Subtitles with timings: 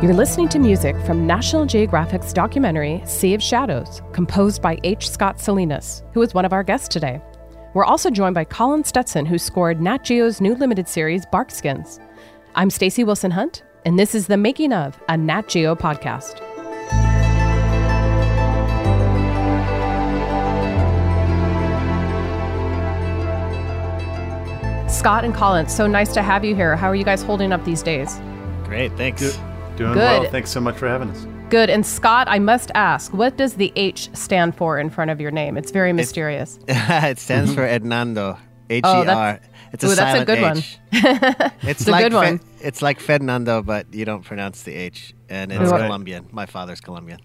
[0.00, 5.10] You're listening to music from National Geographic's documentary Sea of Shadows, composed by H.
[5.10, 7.20] Scott Salinas, who is one of our guests today.
[7.74, 11.98] We're also joined by Colin Stetson, who scored Nat Geo's new limited series Barkskins.
[12.54, 16.38] I'm Stacey Wilson Hunt, and this is the making of a Nat Geo podcast.
[24.88, 26.76] Scott and Colin, so nice to have you here.
[26.76, 28.20] How are you guys holding up these days?
[28.62, 29.36] Great, thanks.
[29.78, 30.22] Doing Good.
[30.22, 30.30] well.
[30.32, 31.24] Thanks so much for having us.
[31.50, 31.70] Good.
[31.70, 35.30] And Scott, I must ask, what does the H stand for in front of your
[35.30, 35.56] name?
[35.56, 36.58] It's very mysterious.
[36.68, 37.84] it stands for mm-hmm.
[37.84, 38.38] Hernando.
[38.70, 38.96] H E R.
[38.96, 39.04] Oh, R.
[39.04, 40.58] that's- It's a ooh, that's a silent good one.
[40.58, 40.78] H.
[41.62, 42.40] It's, a like good one.
[42.60, 45.76] it's like Fernando, but you don't pronounce the H, and it's Ooh.
[45.76, 46.26] Colombian.
[46.32, 47.20] My father's Colombian.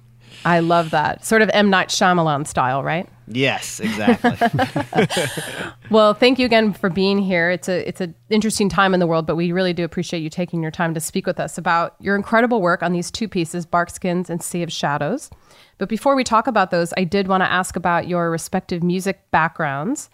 [0.46, 1.26] I love that.
[1.26, 1.70] Sort of M.
[1.70, 3.08] Night Shyamalan style, right?
[3.28, 4.38] Yes, exactly.
[5.90, 7.52] Well, thank you again for being here.
[7.52, 10.30] It's a it's an interesting time in the world, but we really do appreciate you
[10.30, 13.68] taking your time to speak with us about your incredible work on these two pieces,
[13.68, 15.30] Barkskins and Sea of Shadows.
[15.78, 19.30] But before we talk about those, I did want to ask about your respective music
[19.30, 20.10] backgrounds.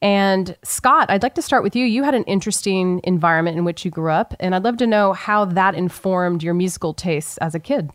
[0.00, 1.84] And Scott, I'd like to start with you.
[1.84, 5.14] You had an interesting environment in which you grew up, and I'd love to know
[5.14, 7.90] how that informed your musical tastes as a kid.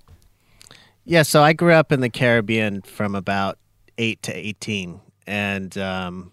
[1.09, 3.57] Yeah, so I grew up in the Caribbean from about
[3.97, 6.31] eight to eighteen, and um,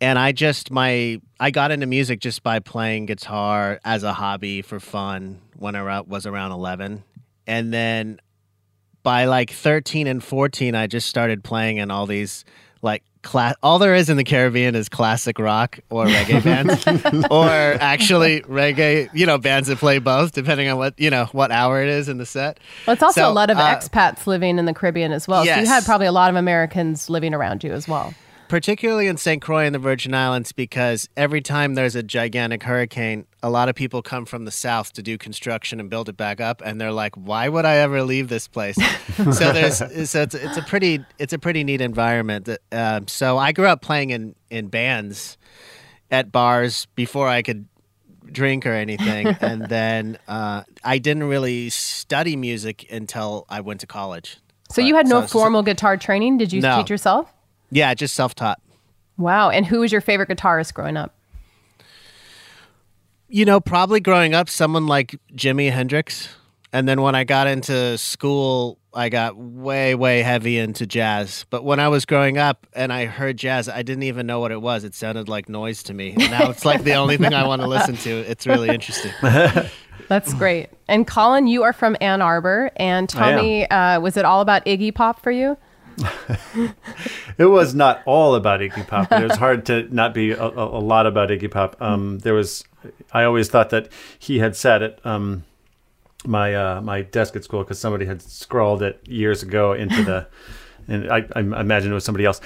[0.00, 4.62] and I just my I got into music just by playing guitar as a hobby
[4.62, 7.04] for fun when I was around eleven,
[7.46, 8.18] and then
[9.02, 12.46] by like thirteen and fourteen, I just started playing in all these
[12.80, 13.54] like class.
[13.62, 19.08] All there is in the Caribbean is classic rock or reggae bands, or actually reggae.
[19.12, 22.08] You know, bands that play both, depending on what you know what hour it is
[22.08, 22.60] in the set.
[22.86, 25.44] Well, it's also So, a lot of uh, expats living in the Caribbean as well.
[25.44, 28.14] So you had probably a lot of Americans living around you as well.
[28.48, 29.40] Particularly in St.
[29.42, 33.74] Croix and the Virgin Islands, because every time there's a gigantic hurricane, a lot of
[33.74, 36.92] people come from the south to do construction and build it back up, and they're
[36.92, 38.76] like, "Why would I ever leave this place?"
[39.16, 39.78] so there's
[40.10, 42.46] so it's, it's a pretty it's a pretty neat environment.
[42.46, 45.36] That, um, so I grew up playing in in bands
[46.10, 47.66] at bars before I could
[48.30, 53.86] drink or anything, and then uh, I didn't really study music until I went to
[53.86, 54.38] college.
[54.70, 56.38] So you had no so- so- formal guitar training.
[56.38, 56.78] Did you No.
[56.78, 57.32] teach yourself?
[57.74, 58.60] Yeah, just self taught.
[59.18, 59.50] Wow.
[59.50, 61.12] And who was your favorite guitarist growing up?
[63.28, 66.28] You know, probably growing up, someone like Jimi Hendrix.
[66.72, 71.46] And then when I got into school, I got way, way heavy into jazz.
[71.50, 74.52] But when I was growing up and I heard jazz, I didn't even know what
[74.52, 74.84] it was.
[74.84, 76.10] It sounded like noise to me.
[76.10, 78.10] And now it's like the only thing I want to listen to.
[78.10, 79.12] It's really interesting.
[80.08, 80.68] That's great.
[80.86, 82.70] And Colin, you are from Ann Arbor.
[82.76, 85.56] And tell me, uh, was it all about Iggy Pop for you?
[87.36, 90.78] It was not all about Iggy Pop, it was hard to not be a, a,
[90.78, 91.76] lot about Iggy Pop.
[91.82, 92.64] Um, there was,
[93.12, 93.88] I always thought that
[94.18, 95.44] he had sat at um,
[96.24, 100.26] my uh, my desk at school because somebody had scrawled it years ago into the,
[100.88, 102.40] and I, I imagine it was somebody else,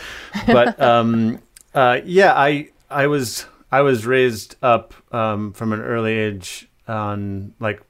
[0.47, 1.41] but um,
[1.75, 7.55] uh, yeah, I I was I was raised up um, from an early age on
[7.61, 7.83] like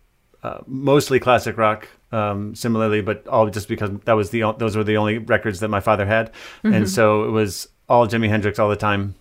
[0.43, 1.89] uh, mostly classic rock.
[2.11, 5.69] Um, similarly, but all just because that was the those were the only records that
[5.69, 6.31] my father had,
[6.63, 9.15] and so it was all Jimi Hendrix all the time,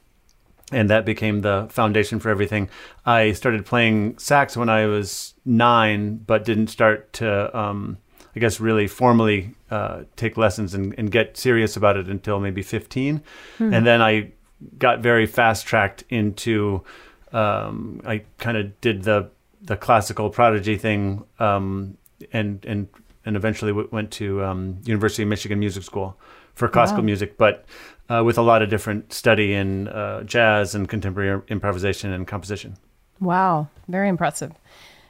[0.72, 2.70] and that became the foundation for everything.
[3.06, 7.98] I started playing sax when I was nine, but didn't start to, um,
[8.36, 12.62] I guess, really formally uh, take lessons and, and get serious about it until maybe
[12.62, 13.22] 15.
[13.60, 14.32] And then I
[14.78, 16.84] got very fast tracked into,
[17.32, 21.98] um, I kind of did the the classical prodigy thing, um,
[22.34, 22.88] and and
[23.26, 26.18] and eventually went to um, University of Michigan Music School
[26.54, 27.06] for classical Wow.
[27.06, 27.66] music, but
[28.10, 32.78] uh, with a lot of different study in uh, jazz and contemporary improvisation and composition.
[33.20, 33.68] Wow.
[33.90, 34.54] Very impressive.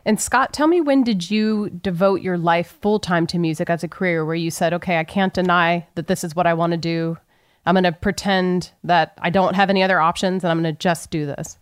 [0.03, 3.83] And Scott, tell me when did you devote your life full time to music as
[3.83, 6.71] a career where you said, okay, I can't deny that this is what I want
[6.71, 7.17] to do.
[7.65, 10.79] I'm going to pretend that I don't have any other options and I'm going to
[10.79, 11.57] just do this.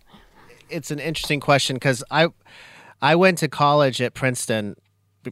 [0.70, 2.28] it's an interesting question because I
[3.02, 4.80] I went to college at Princeton b-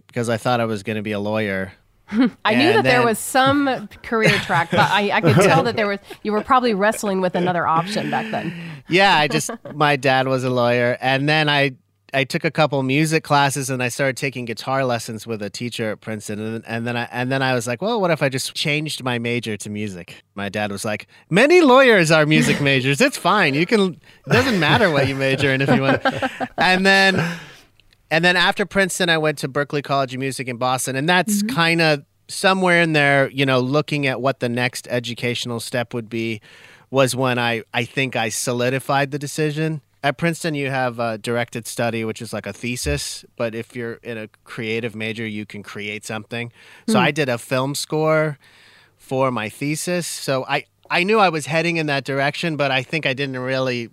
[0.06, 1.72] because I thought I was going to be a lawyer.
[2.44, 5.86] I knew that there was some career track, but I, I could tell that there
[5.86, 8.52] was you were probably wrestling with another option back then.
[8.86, 11.72] Yeah, I just my dad was a lawyer, and then I
[12.12, 15.90] I took a couple music classes and I started taking guitar lessons with a teacher
[15.92, 18.28] at Princeton, and, and then I and then I was like, well, what if I
[18.28, 20.22] just changed my major to music?
[20.34, 23.00] My dad was like, many lawyers are music majors.
[23.00, 23.54] It's fine.
[23.54, 23.94] You can.
[24.26, 26.02] It doesn't matter what you major in if you want.
[26.58, 27.16] And then
[28.14, 31.42] and then after Princeton, I went to Berklee College of Music in Boston, and that's
[31.42, 31.56] mm-hmm.
[31.56, 36.08] kind of somewhere in there, you know, looking at what the next educational step would
[36.08, 36.40] be,
[36.92, 39.80] was when I I think I solidified the decision.
[40.04, 43.24] at Princeton, you have a directed study, which is like a thesis.
[43.36, 46.52] But if you're in a creative major, you can create something.
[46.86, 47.06] So hmm.
[47.06, 48.38] I did a film score
[48.96, 50.06] for my thesis.
[50.06, 53.38] So I, I knew I was heading in that direction, but I think I didn't
[53.38, 53.90] really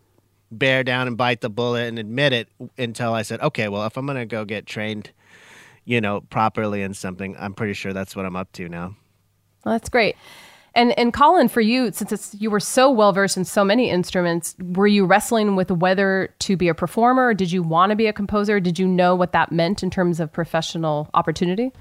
[0.51, 3.97] bear down and bite the bullet and admit it until I said, okay, well, if
[3.97, 5.11] I'm going to go get trained,
[5.85, 8.95] you know, properly in something, I'm pretty sure that's what I'm up to now.
[9.63, 10.15] Well, that's great.
[10.73, 13.89] And and Colin, for you, since it's, you were so well versed in so many
[13.89, 17.27] instruments, were you wrestling with whether to be a performer?
[17.27, 18.59] Or did you want to be a composer?
[18.61, 21.73] Did you know what that meant in terms of professional opportunity?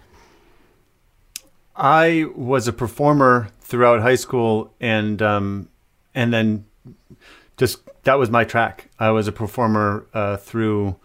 [1.76, 5.68] I was a performer throughout high school, and um,
[6.12, 6.64] and then
[7.60, 8.88] just that was my track.
[8.98, 10.96] I was a performer uh, through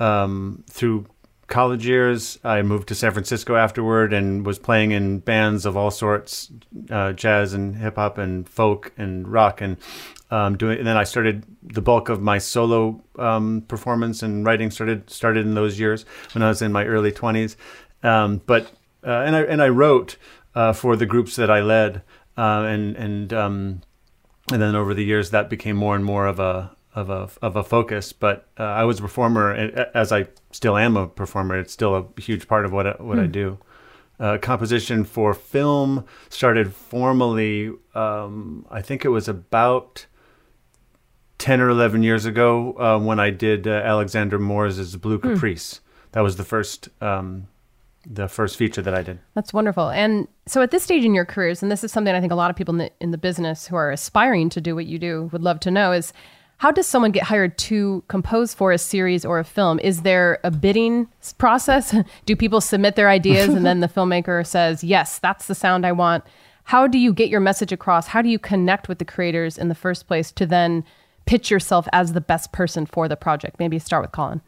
[0.00, 1.04] um, through
[1.48, 2.38] college years.
[2.42, 6.50] I moved to San Francisco afterward and was playing in bands of all sorts,
[6.90, 9.76] uh, jazz and hip hop and folk and rock and
[10.30, 10.78] um, doing.
[10.78, 15.44] And then I started the bulk of my solo um, performance and writing started started
[15.44, 17.58] in those years when I was in my early twenties.
[18.02, 18.72] Um, but
[19.06, 20.16] uh, and I and I wrote
[20.54, 22.00] uh, for the groups that I led
[22.38, 23.82] uh, and and um,
[24.50, 27.56] and then over the years that became more and more of a of a of
[27.56, 28.12] a focus.
[28.12, 29.52] But uh, I was a performer,
[29.94, 31.58] as I still am a performer.
[31.58, 33.58] It's still a huge part of what I, what I do.
[34.20, 37.72] Uh, composition for film started formally.
[37.94, 40.06] Um, I think it was about
[41.38, 45.80] ten or eleven years ago uh, when I did uh, Alexander Moore's Blue Caprice.
[46.12, 46.88] That was the first.
[47.00, 47.48] Um,
[48.06, 49.18] the first feature that I did.
[49.34, 49.90] That's wonderful.
[49.90, 52.36] And so at this stage in your careers, and this is something I think a
[52.36, 54.98] lot of people in the, in the business who are aspiring to do what you
[54.98, 56.12] do would love to know is
[56.58, 59.80] how does someone get hired to compose for a series or a film?
[59.80, 61.08] Is there a bidding
[61.38, 61.94] process?
[62.26, 65.92] do people submit their ideas and then the filmmaker says, yes, that's the sound I
[65.92, 66.24] want?
[66.64, 68.06] How do you get your message across?
[68.08, 70.84] How do you connect with the creators in the first place to then
[71.26, 73.58] pitch yourself as the best person for the project?
[73.58, 74.40] Maybe start with Colin.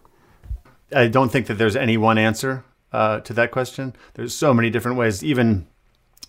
[0.95, 2.65] I don't think that there's any one answer
[2.95, 3.95] uh, to that question.
[4.15, 5.67] There's so many different ways, even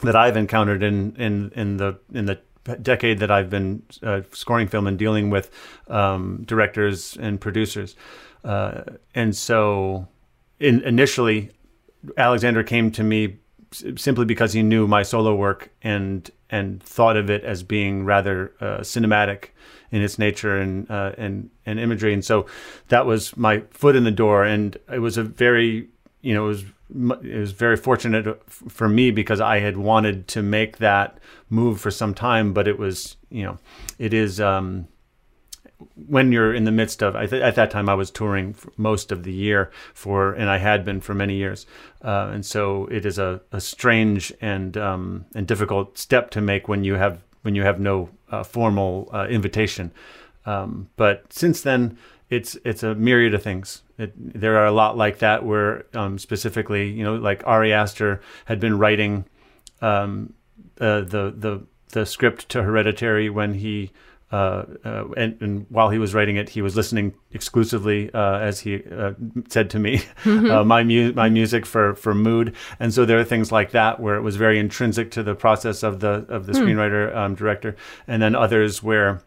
[0.02, 2.40] that I've encountered in in in the in the
[2.82, 5.52] decade that I've been uh, scoring film and dealing with
[5.88, 7.96] um, directors and producers.
[8.44, 8.82] Uh,
[9.14, 10.08] and so,
[10.60, 11.52] in, initially,
[12.18, 13.38] Alexander came to me
[13.72, 18.54] simply because he knew my solo work and and thought of it as being rather
[18.60, 19.50] uh, cinematic
[19.92, 22.14] in its nature and uh, and and imagery.
[22.14, 22.48] And so,
[22.88, 25.90] that was my foot in the door, and it was a very
[26.26, 26.66] you know, it was
[27.24, 31.20] it was very fortunate for me because I had wanted to make that
[31.50, 33.60] move for some time, but it was, you know,
[34.00, 34.88] it is um,
[36.08, 37.14] when you're in the midst of.
[37.14, 40.84] Th- at that time, I was touring most of the year for, and I had
[40.84, 41.68] been for many years,
[42.04, 46.68] uh, and so it is a, a strange and um, and difficult step to make
[46.68, 49.92] when you have when you have no uh, formal uh, invitation.
[50.48, 51.98] Um, but since then,
[52.36, 53.82] it's it's a myriad of things.
[53.98, 58.22] It, there are a lot like that where um, specifically, you know, like Ari Aster
[58.46, 59.26] had been writing
[59.82, 60.34] um,
[60.80, 63.92] uh, the the the script to Hereditary when he
[64.32, 68.60] uh, uh, and, and, while he was writing it, he was listening exclusively, uh, as
[68.60, 69.14] he uh,
[69.48, 70.68] said to me, mm-hmm.
[70.68, 72.54] my mu- my music for for mood.
[72.80, 75.84] And so there are things like that where it was very intrinsic to the process
[75.84, 76.60] of the of the mm.
[76.60, 77.76] screenwriter um, director,
[78.08, 79.22] and then others where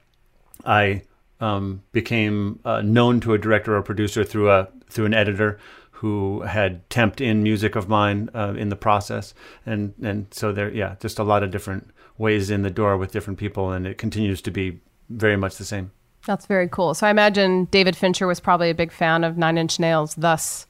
[0.66, 1.02] I
[1.40, 5.58] um, became uh, known to a director or producer through a through an editor
[5.90, 9.34] who had temped in music of mine uh, in the process,
[9.66, 13.12] and and so there, yeah, just a lot of different ways in the door with
[13.12, 15.90] different people, and it continues to be very much the same.
[16.26, 16.94] That's very cool.
[16.94, 20.66] So I imagine David Fincher was probably a big fan of Nine Inch Nails, thus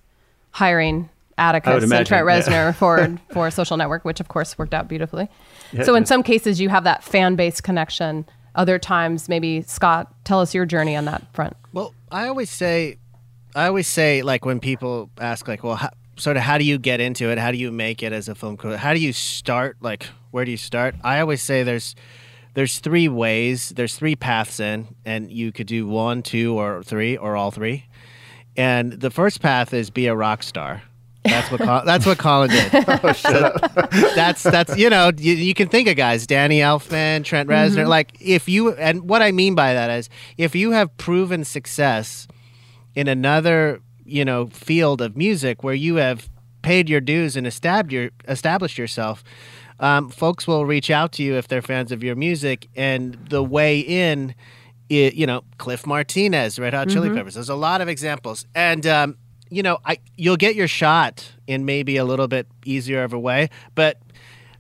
[0.53, 2.73] hiring Atticus and Trent Reznor yeah.
[2.73, 5.29] for for Social Network, which of course worked out beautifully.
[5.73, 10.13] Yeah, so in some cases, you have that fan base connection other times maybe scott
[10.25, 11.55] tell us your journey on that front.
[11.73, 12.99] Well i always say
[13.55, 16.79] i always say like when people ask like well how, sort of how do you
[16.79, 17.39] get into it?
[17.39, 19.77] How do you make it as a film crew how do you start?
[19.81, 20.95] Like where do you start?
[21.03, 21.95] I always say there's
[22.55, 27.17] there's three ways there's three paths in and you could do one two or three
[27.17, 27.87] or all three.
[28.57, 30.83] And the first path is be a rock star
[31.29, 32.71] that's what Col- that's what Colin did.
[32.75, 33.55] oh, so
[34.15, 37.81] that's that's you know you, you, can think of guys Danny Elfman, Trent Reznor.
[37.81, 37.89] Mm-hmm.
[37.89, 42.27] Like if you and what I mean by that is if you have proven success
[42.95, 46.29] in another you know field of music where you have
[46.63, 49.25] paid your dues and established your established yourself.
[49.81, 53.45] Um, folks will reach out to you if they're fans of your music, and the
[53.45, 54.35] way in,
[54.89, 57.19] it, you know, Cliff Martinez, Red Hot Chili mm-hmm.
[57.19, 57.35] Peppers.
[57.35, 59.17] There's a lot of examples, and um,
[59.51, 63.19] you know, I you'll get your shot in maybe a little bit easier of a
[63.19, 64.01] way, but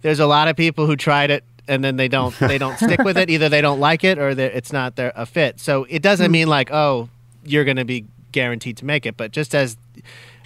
[0.02, 3.00] there's a lot of people who tried it and then they don't they don't stick
[3.00, 3.30] with it.
[3.30, 5.60] Either they don't like it or it's not their a fit.
[5.60, 6.32] So it doesn't hmm.
[6.32, 7.08] mean like oh
[7.44, 9.16] you're going to be guaranteed to make it.
[9.16, 9.76] But just as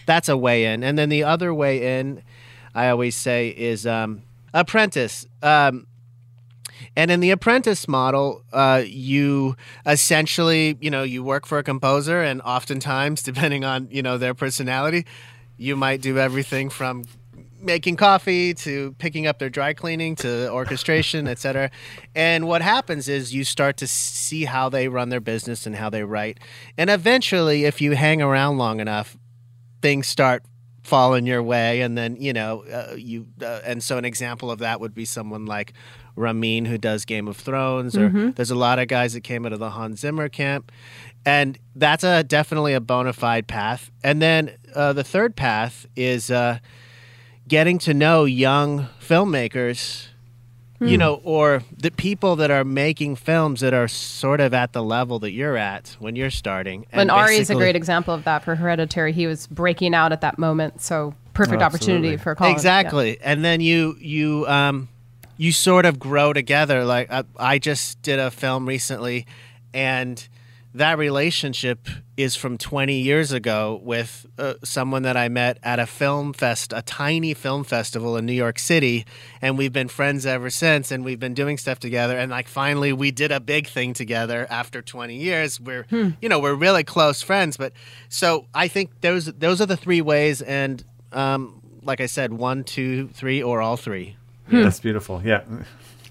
[0.06, 2.22] that's a way in, and then the other way in,
[2.74, 4.22] I always say is um,
[4.52, 5.26] apprentice.
[5.42, 5.86] Um,
[6.96, 9.56] and in the apprentice model, uh, you
[9.86, 14.34] essentially, you know, you work for a composer, and oftentimes, depending on you know their
[14.34, 15.06] personality,
[15.56, 17.04] you might do everything from
[17.60, 21.70] making coffee to picking up their dry cleaning to orchestration, etc.
[22.14, 25.88] And what happens is you start to see how they run their business and how
[25.88, 26.40] they write,
[26.76, 29.16] and eventually, if you hang around long enough,
[29.80, 30.42] things start
[30.82, 34.58] falling your way and then you know uh, you uh, and so an example of
[34.58, 35.72] that would be someone like
[36.16, 38.30] Ramin who does Game of Thrones or Mm-hmm.
[38.32, 40.70] there's a lot of guys that came out of the Hans Zimmer camp
[41.24, 46.30] and that's a definitely a bona fide path and then uh, the third path is
[46.30, 46.58] uh,
[47.48, 50.08] getting to know young filmmakers
[50.78, 50.88] Hmm.
[50.88, 54.82] you know or the people that are making films that are sort of at the
[54.82, 58.42] level that you're at when you're starting And Ari is a great example of that
[58.42, 59.12] for Hereditary.
[59.12, 62.50] He was breaking out at that moment, so perfect Oh, opportunity for Colin.
[62.50, 62.56] Yeah.
[62.56, 63.18] Exactly.
[63.22, 64.88] And then you you um
[65.42, 66.84] you sort of grow together.
[66.84, 69.26] Like I, I just did a film recently,
[69.74, 70.28] and
[70.72, 75.86] that relationship is from 20 years ago with uh, someone that I met at a
[75.86, 79.04] film fest, a tiny film festival in New York City,
[79.42, 80.92] and we've been friends ever since.
[80.92, 82.16] And we've been doing stuff together.
[82.16, 85.60] And like finally, we did a big thing together after 20 years.
[85.60, 85.86] We're
[86.20, 87.56] you know we're really close friends.
[87.56, 87.72] But
[88.08, 90.40] so I think those those are the three ways.
[90.40, 94.16] And um, like I said, one, two, three, or all three.
[94.48, 94.62] Hmm.
[94.62, 95.22] That's beautiful.
[95.24, 95.42] Yeah.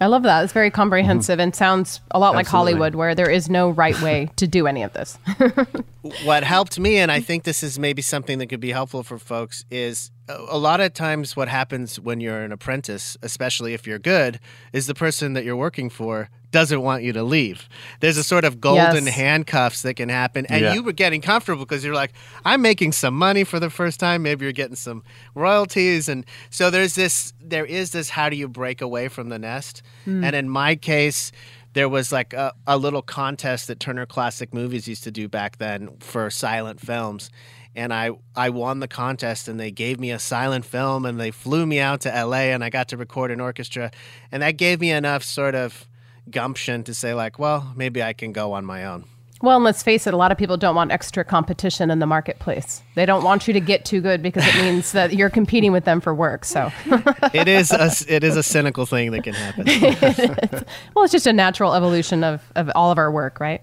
[0.01, 0.43] I love that.
[0.43, 1.41] It's very comprehensive mm-hmm.
[1.41, 4.81] and sounds a lot like Hollywood, where there is no right way to do any
[4.81, 5.19] of this.
[6.23, 9.19] what helped me, and I think this is maybe something that could be helpful for
[9.19, 13.85] folks, is a a lot of times what happens when you're an apprentice, especially if
[13.85, 14.39] you're good,
[14.73, 17.67] is the person that you're working for doesn't want you to leave.
[18.01, 19.15] There's a sort of golden Yes.
[19.15, 20.73] handcuffs that can happen, and Yeah.
[20.73, 22.11] you were getting comfortable because you're like,
[22.45, 24.21] I'm making some money for the first time.
[24.23, 25.03] Maybe you're getting some
[25.35, 27.33] royalties, and so there's this.
[27.41, 28.09] There is this.
[28.09, 29.81] How do you break away from the nest?
[30.05, 30.23] Hmm.
[30.23, 31.31] And in my case
[31.73, 35.57] there was like a, a little contest that Turner Classic Movies used to do back
[35.57, 37.29] then for silent films.
[37.73, 41.31] And I, I won the contest and they gave me a silent film and they
[41.31, 43.89] flew me out to LA and I got to record an orchestra.
[44.33, 45.87] And that gave me enough sort of
[46.29, 49.05] gumption to say, like, well, maybe I can go on my own.
[49.41, 52.05] Well, and let's face it, a lot of people don't want extra competition in the
[52.05, 52.83] marketplace.
[52.93, 55.83] They don't want you to get too good because it means that you're competing with
[55.83, 56.45] them for work.
[56.45, 56.71] So,
[57.33, 59.65] It is a, it is a cynical thing that can happen.
[60.95, 63.61] well, it's just a natural evolution of, of all of our work, right?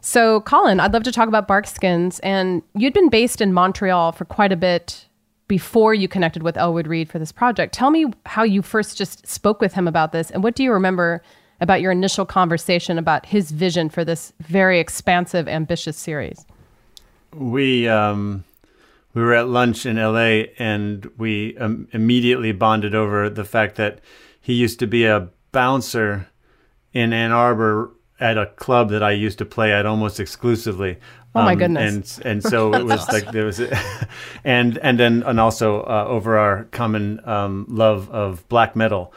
[0.00, 2.20] So, Colin, I'd love to talk about Barkskins.
[2.20, 5.06] And you'd been based in Montreal for quite a bit
[5.48, 7.74] before you connected with Elwood Reid for this project.
[7.74, 10.72] Tell me how you first just spoke with him about this, and what do you
[10.72, 11.22] remember
[11.60, 16.44] about your initial conversation about his vision for this very expansive, ambitious series?
[17.36, 18.44] we um,
[19.12, 20.52] we were at lunch in L.A.
[20.58, 24.00] and we um, immediately bonded over the fact that
[24.40, 26.28] he used to be a bouncer
[26.92, 30.98] in Ann Arbor at a club that I used to play at almost exclusively.
[31.34, 32.18] Oh, my Um, goodness.
[32.18, 33.60] And and so it was like there was,
[34.44, 39.12] and and then and also uh, over our common um, love of black metal.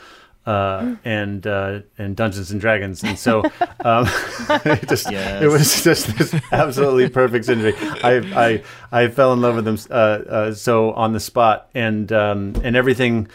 [0.47, 3.41] Uh, and uh, and Dungeons and Dragons, and so
[3.83, 4.07] um,
[4.65, 5.43] it just Yes.
[5.43, 7.75] it was just this absolutely perfect synergy.
[8.01, 8.63] I I
[9.03, 12.77] I fell in love with him uh, uh, so on the spot, and um, and
[12.77, 13.27] everything.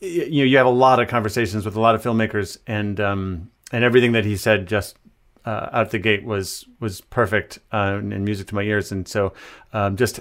[0.00, 3.50] You know, you have a lot of conversations with a lot of filmmakers, and um,
[3.70, 4.96] and everything that he said just
[5.44, 8.92] uh, out the gate was was perfect uh, and music to my ears.
[8.92, 9.34] And so,
[9.74, 10.20] um, just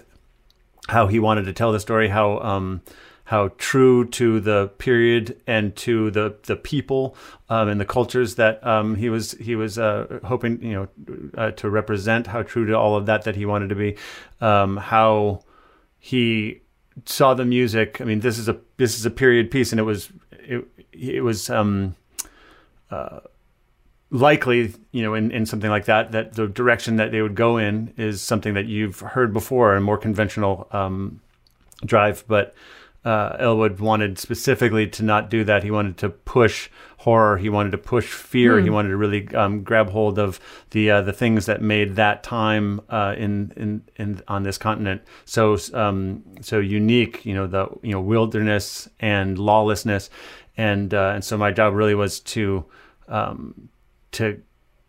[0.90, 2.82] how he wanted to tell the story, how um,
[3.26, 7.16] how true to the period and to the the people
[7.50, 10.88] um, and the cultures that um, he was he was uh, hoping you know
[11.38, 13.96] uh, to represent, how true to all of that that he wanted to be,
[14.42, 15.42] um, how
[16.00, 16.62] he
[17.06, 18.02] saw the music.
[18.02, 21.24] I mean, this is a this is a period piece, and it was it it
[21.24, 21.96] was um,
[22.92, 23.22] uh,
[24.14, 27.58] likely, you know, in, in something like that, that the direction that they would go
[27.58, 31.20] in is something that you've heard before, a more conventional um,
[31.84, 32.24] drive.
[32.28, 32.54] But
[33.06, 35.64] uh, Elwood wanted specifically to not do that.
[35.64, 36.70] He wanted to push
[37.00, 37.38] horror.
[37.38, 38.62] He wanted to push fear.
[38.62, 42.24] He wanted to really um, grab hold of the uh, the things that made that
[42.24, 47.26] time uh, in, in in on this continent so um, so unique.
[47.26, 50.10] You know the you know wilderness and lawlessness,
[50.56, 52.66] and uh, and so my job really was to
[53.10, 53.70] um,
[54.14, 54.42] to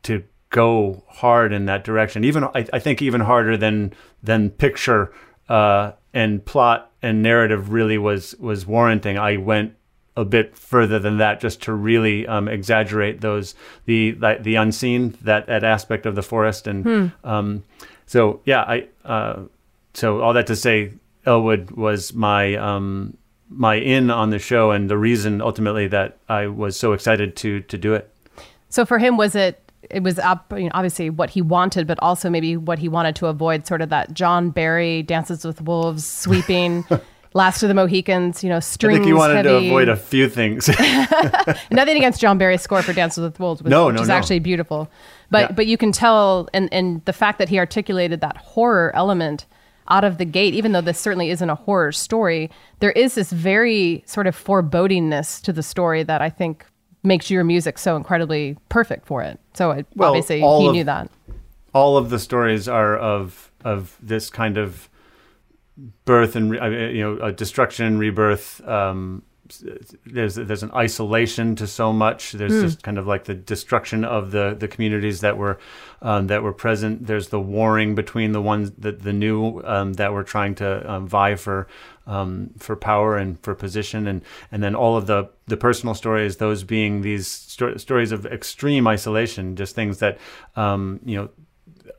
[0.05, 2.23] to go hard in that direction.
[2.23, 3.93] Even I, I think even harder than
[4.23, 5.13] than picture
[5.49, 9.19] uh, and plot and narrative really was was warranting.
[9.19, 9.75] I went
[10.17, 13.55] a bit further than that, just to really um, exaggerate those
[13.85, 16.67] the, the the unseen that that aspect of the forest.
[16.67, 17.07] And Hmm.
[17.29, 17.65] um,
[18.07, 19.41] so yeah, I uh,
[19.93, 20.93] so all that to say,
[21.27, 23.17] Elwood was my um,
[23.51, 27.61] my in on the show and the reason ultimately that I was so excited to
[27.61, 28.09] to do it.
[28.69, 29.61] So for him, was it?
[29.91, 33.17] It was up, you know, obviously what he wanted, but also maybe what he wanted
[33.17, 33.67] to avoid.
[33.67, 36.85] Sort of that John Barry Dances with Wolves sweeping.
[37.37, 39.49] Last of the Mohicans, you know, I think he wanted heavy.
[39.49, 40.69] to avoid a few things.
[41.71, 44.15] Nothing against John Barry's score for Dances with Wolves, which, No, which no, is no.
[44.15, 44.89] actually beautiful.
[45.33, 45.53] But Yeah.
[45.57, 49.47] but you can tell, and and the fact that he articulated that horror element
[49.89, 53.33] out of the gate, even though this certainly isn't a horror story, there is this
[53.33, 56.65] very sort of forebodingness to the story that I think
[57.05, 59.39] makes your music so incredibly perfect for it.
[59.55, 61.11] So it, Well, obviously he of- knew that.
[61.73, 64.89] all of the stories are of of this kind of
[66.05, 68.67] birth and re- you know destruction and rebirth.
[68.67, 69.23] Um,
[70.07, 72.33] there's there's an isolation to so much.
[72.33, 75.59] There's just kind of like the destruction of the the communities that were
[76.01, 77.07] um, that were present.
[77.07, 81.07] There's the warring between the ones that the new um, that were trying to um,
[81.07, 81.67] vie for
[82.07, 86.39] um, for power and for position, and and then all of the the personal stories.
[86.39, 90.19] Those being these sto- stories of extreme isolation, just things that
[90.57, 91.17] um, you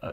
[0.01, 0.11] know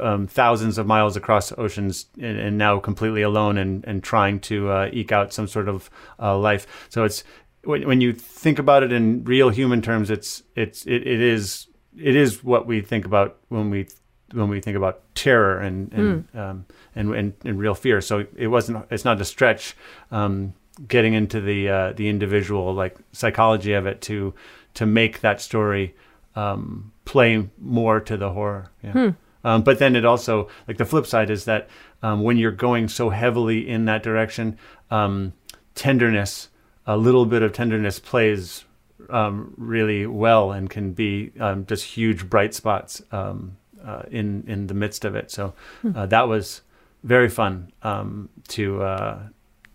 [0.00, 4.70] um, thousands of miles across oceans and, and now completely alone and, and trying to
[4.70, 5.90] uh, eke out some sort of
[6.20, 6.86] uh, life.
[6.88, 7.24] So it's
[7.64, 11.66] when, when you think about it in real human terms, it's it's it, it is
[11.98, 13.88] it is what we think about when we
[14.32, 18.00] when we think about terror and and um, and, and, and real fear.
[18.00, 19.76] So it wasn't it's not a stretch
[20.10, 20.54] um,
[20.88, 24.34] getting into the uh, the individual like psychology of it to
[24.74, 25.94] to make that story
[26.34, 28.70] um, play more to the horror.
[28.82, 29.12] Yeah.
[29.46, 31.68] Um, but then it also like the flip side is that
[32.02, 34.58] um, when you're going so heavily in that direction,
[34.90, 35.34] um,
[35.76, 36.48] tenderness,
[36.84, 38.64] a little bit of tenderness plays
[39.08, 44.66] um, really well and can be um, just huge bright spots um, uh, in in
[44.66, 45.30] the midst of it.
[45.30, 45.54] So
[45.94, 46.62] uh, that was
[47.04, 49.18] very fun um, to uh,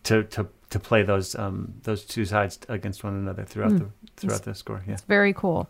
[0.04, 4.44] to to to play those um, those two sides against one another throughout the throughout
[4.44, 4.84] the score.
[4.86, 4.98] Yeah.
[5.08, 5.70] Very cool.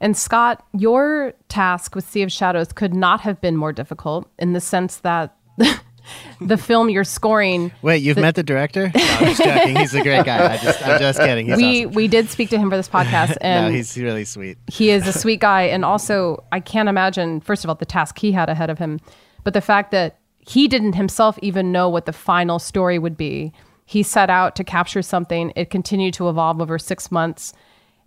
[0.00, 4.54] And Scott, your task with Sea of Shadows could not have been more difficult in
[4.54, 5.36] the sense that
[6.40, 8.90] the film you're scoring Wait, you've met the director?
[8.94, 9.76] No, I'm just joking.
[9.76, 10.54] He's a great guy.
[10.54, 11.46] I just, I'm just kidding.
[11.46, 11.94] He's we awesome.
[11.94, 14.58] we did speak to him for this podcast and no, he's really sweet.
[14.68, 18.18] he is a sweet guy and also i can't imagine first of all the task
[18.18, 18.98] he had ahead of him
[19.44, 23.52] but the fact that he didn't himself even know what the final story would be
[23.84, 27.52] he set out to capture something it continued to evolve over six months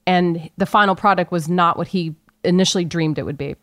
[0.06, 3.56] and the final product was not what he initially dreamed it would be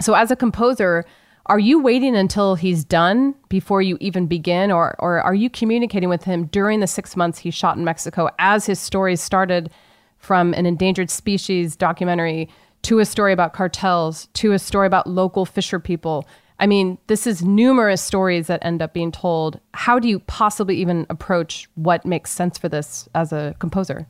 [0.00, 1.04] so as a composer
[1.48, 6.08] are you waiting until he's done before you even begin or or are you communicating
[6.08, 9.70] with him during the 6 months he shot in Mexico as his stories started
[10.18, 12.48] from an endangered species documentary
[12.82, 16.26] to a story about cartels to a story about local fisher people
[16.58, 19.60] I mean, this is numerous stories that end up being told.
[19.74, 24.06] How do you possibly even approach what makes sense for this as a composer?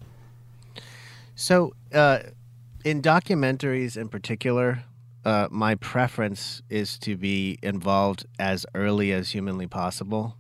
[1.39, 2.21] So, uh,
[2.83, 4.85] in documentaries in particular,
[5.23, 10.35] uh, my preference is to be involved as early as humanly possible.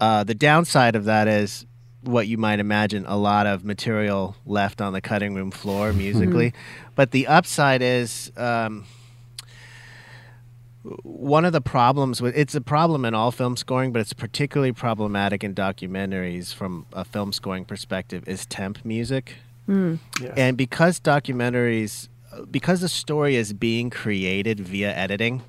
[0.00, 1.66] Uh, the downside of that is
[2.02, 6.52] what you might imagine a lot of material left on the cutting room floor musically.
[6.94, 8.32] But the upside is.
[8.36, 8.86] Um,
[11.02, 14.70] one of the problems with it's a problem in all film scoring, but it's particularly
[14.70, 19.34] problematic in documentaries from a film scoring perspective is temp music.
[20.36, 22.08] And because documentaries,
[22.50, 25.42] because the story is being created via editing,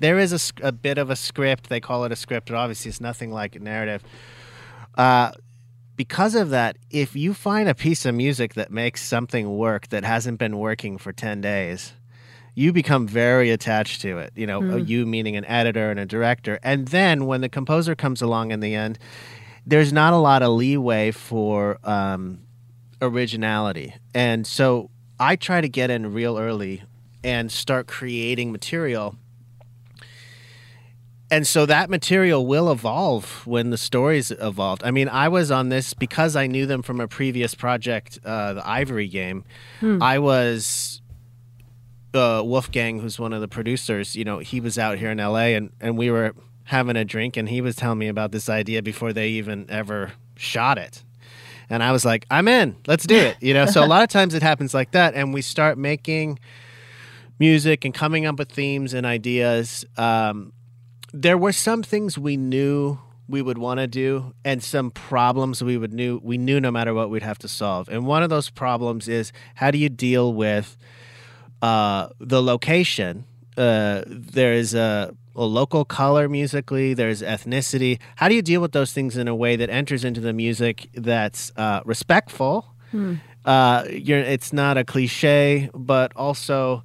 [0.00, 1.68] there is a, a bit of a script.
[1.68, 4.02] They call it a script, but obviously it's nothing like a narrative.
[4.96, 5.32] Uh,
[5.96, 10.04] because of that, if you find a piece of music that makes something work that
[10.04, 11.92] hasn't been working for 10 days,
[12.54, 14.32] you become very attached to it.
[14.36, 16.58] You know, uh, you meaning an editor and a director.
[16.62, 18.98] And then when the composer comes along in the end,
[19.66, 22.40] there's not a lot of leeway for um,
[23.00, 23.94] originality.
[24.14, 26.82] And so I try to get in real early
[27.24, 29.16] and start creating material.
[31.30, 34.82] And so that material will evolve when the stories evolved.
[34.82, 38.54] I mean, I was on this because I knew them from a previous project, uh,
[38.54, 39.44] the Ivory game.
[40.00, 41.02] I was
[42.14, 45.54] uh, Wolfgang, who's one of the producers, you know, he was out here in LA
[45.56, 46.34] and, and we were
[46.64, 50.12] having a drink and he was telling me about this idea before they even ever
[50.36, 51.04] shot it.
[51.70, 53.36] And I was like, I'm in, let's do it.
[53.40, 55.14] You know, so a lot of times it happens like that.
[55.14, 56.38] And we start making
[57.38, 59.84] music and coming up with themes and ideas.
[59.96, 60.52] Um,
[61.12, 65.76] there were some things we knew we would want to do and some problems we
[65.76, 67.88] would knew we knew no matter what we'd have to solve.
[67.88, 70.76] And one of those problems is how do you deal with
[71.60, 73.24] uh, the location?
[73.56, 76.94] Uh, there is a, a local color musically.
[76.94, 77.98] There's ethnicity.
[78.16, 80.88] How do you deal with those things in a way that enters into the music
[80.94, 82.74] that's uh, respectful?
[83.44, 86.82] Uh, you're, it's not a cliche, but also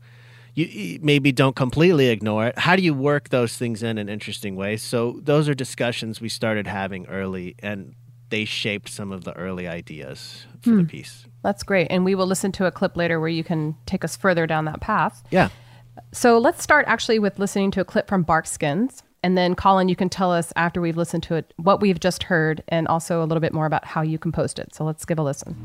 [0.54, 2.60] you, you maybe don't completely ignore it.
[2.60, 4.78] How do you work those things in an interesting way?
[4.78, 7.96] So those are discussions we started having early, and
[8.30, 11.26] they shaped some of the early ideas for the piece.
[11.44, 11.88] That's great.
[11.90, 14.66] And we will listen to a clip later where you can take us further down
[14.66, 15.24] that path.
[15.30, 15.50] Yeah.
[16.12, 19.04] So let's start actually with listening to a clip from Barkskins.
[19.24, 22.24] And then, Colin, you can tell us after we've listened to it what we've just
[22.24, 24.76] heard and also a little bit more about how you composed it.
[24.76, 25.56] So let's give a listen.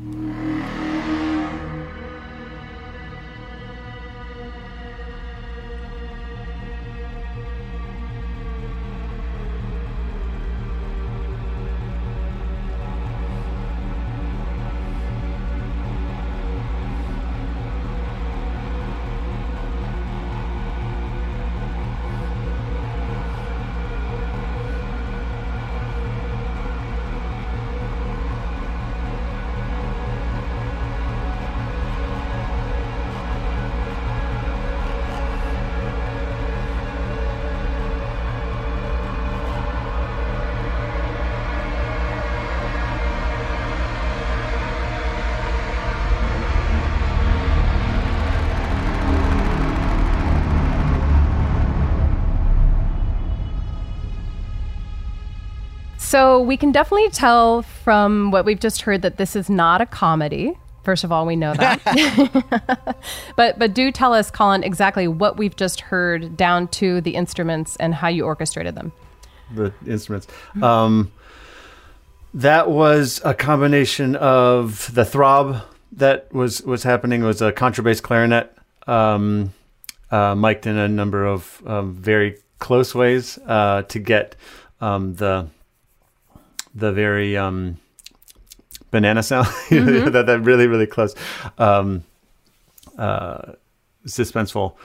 [56.09, 59.85] So we can definitely tell from what we've just heard that this is not a
[59.85, 60.57] comedy.
[60.83, 62.97] First of all, we know that.
[63.35, 67.75] but but do tell us, Colin, exactly what we've just heard down to the instruments
[67.75, 68.91] and how you orchestrated them.
[69.53, 70.25] the instruments.
[70.63, 71.11] Um,
[72.33, 78.51] that was a combination of the throb that was was happening was a contrabass clarinet,
[78.87, 79.53] um,
[80.09, 84.35] uh, mic'd in a number of um, very close ways uh, to get
[84.81, 85.47] um, the
[86.75, 87.77] the very um,
[88.91, 89.47] banana sound.
[89.69, 91.15] That that really really close.
[91.57, 92.03] Um,
[92.97, 93.53] uh,
[94.05, 94.75] suspenseful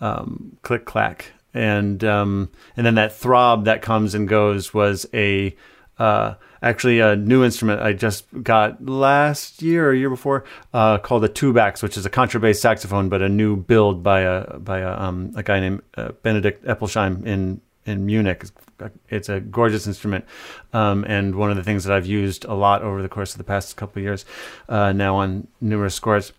[0.00, 1.32] um, click clack.
[1.54, 5.56] And um, and then that throb that comes and goes was a
[5.98, 11.24] uh, actually a new instrument I just got last year or year before uh, called
[11.24, 14.92] a tubax, which is a contrabass saxophone, but a new build by a by a,
[14.92, 18.38] um, a guy named uh, Benedikt Eppelsheim in in Munich.
[18.42, 20.24] It's a gorgeous instrument,
[20.72, 23.38] um, and one of the things that I've used a lot over the course of
[23.38, 24.24] the past couple of years,
[24.68, 26.32] uh, now on numerous scores.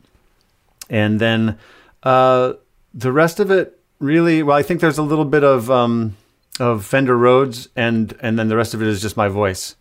[0.90, 1.58] And then
[2.04, 2.54] uh,
[2.94, 6.16] the rest of it, really, well, I think there's a little bit of um,
[6.60, 9.76] of Fender Rhodes, and and then the rest of it is just my voice.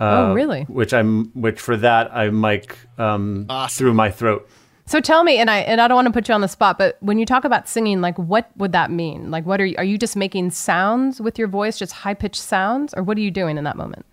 [0.00, 0.62] Uh, Oh, really?
[0.64, 3.76] Which I'm, which for that I mic um, Awesome.
[3.78, 4.48] through my throat.
[4.86, 6.76] So tell me, and I and I don't want to put you on the spot,
[6.78, 9.30] but when you talk about singing, like what would that mean?
[9.30, 12.40] Like what are you are you just making sounds with your voice, just high pitched
[12.42, 14.04] sounds, or what are you doing in that moment?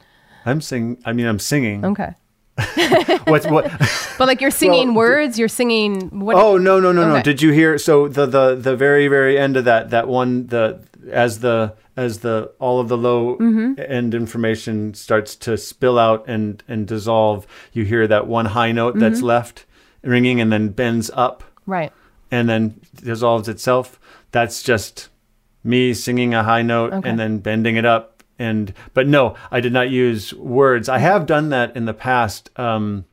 [0.46, 0.98] I'm singing.
[1.06, 1.84] I mean, I'm singing.
[1.86, 2.14] Okay.
[3.28, 3.70] What's what?
[4.18, 7.22] But like you're singing Well, words, you're singing what Oh no no no no!
[7.24, 7.78] Did you hear?
[7.78, 10.80] So the the the very very end of that that one the
[11.12, 13.74] as the as the all of the low Mm-hmm.
[13.92, 18.92] end information starts to spill out and and dissolve, you hear that one high note
[18.94, 19.00] Mm-hmm.
[19.02, 19.66] that's left
[20.04, 21.92] ringing and then bends up right.
[22.30, 24.00] and then dissolves itself.
[24.32, 25.10] That's just
[25.64, 27.10] me singing a high note Okay.
[27.10, 28.24] and then bending it up.
[28.40, 30.90] And but no, I did not use words.
[30.90, 33.06] I have done that in the past um,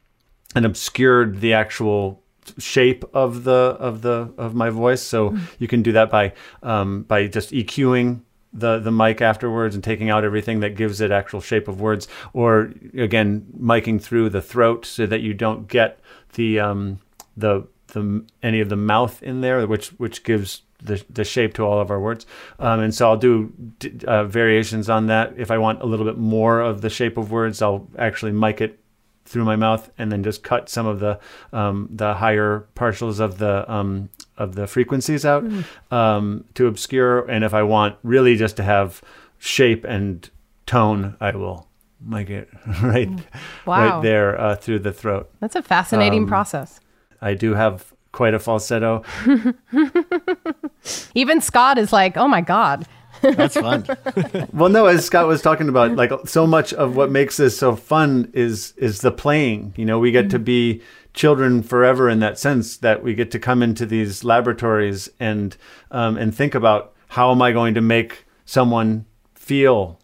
[0.54, 2.22] and obscured the actual
[2.56, 5.02] shape of the of the of my voice.
[5.02, 9.84] So you can do that by um, by just EQing the the mic afterwards and
[9.84, 14.42] taking out everything that gives it actual shape of words, or again miking through the
[14.42, 16.00] throat so that you don't get
[16.34, 16.98] the um,
[17.36, 21.62] the the any of the mouth in there, which which gives the the shape to
[21.62, 22.26] all of our words.
[22.58, 23.52] Um, and so I'll do
[24.06, 25.34] uh, variations on that.
[25.36, 28.60] If I want a little bit more of the shape of words, I'll actually mic
[28.60, 28.78] it
[29.24, 31.18] through my mouth and then just cut some of the
[31.52, 34.08] um, the higher partials of the um,
[34.38, 35.44] of the frequencies out
[35.90, 37.28] um, to obscure.
[37.30, 39.02] And if I want really just to have
[39.38, 40.28] shape and
[40.66, 41.66] tone, I will
[42.00, 42.48] make it
[42.82, 43.10] right
[43.66, 43.96] Wow.
[43.96, 45.30] right there uh, through the throat.
[45.40, 46.80] That's a fascinating Um, process.
[47.20, 49.02] I do have quite a falsetto.
[51.14, 52.86] Even Scott is like, "Oh my god."
[53.22, 53.84] That's fun.
[54.52, 57.74] Well, no, as Scott was talking about, like so much of what makes this so
[57.74, 59.74] fun is is the playing.
[59.76, 60.82] You know, we get to be
[61.18, 65.56] children forever in that sense that we get to come into these laboratories and
[65.90, 69.04] um, and think about how am I going to make someone
[69.34, 69.98] feel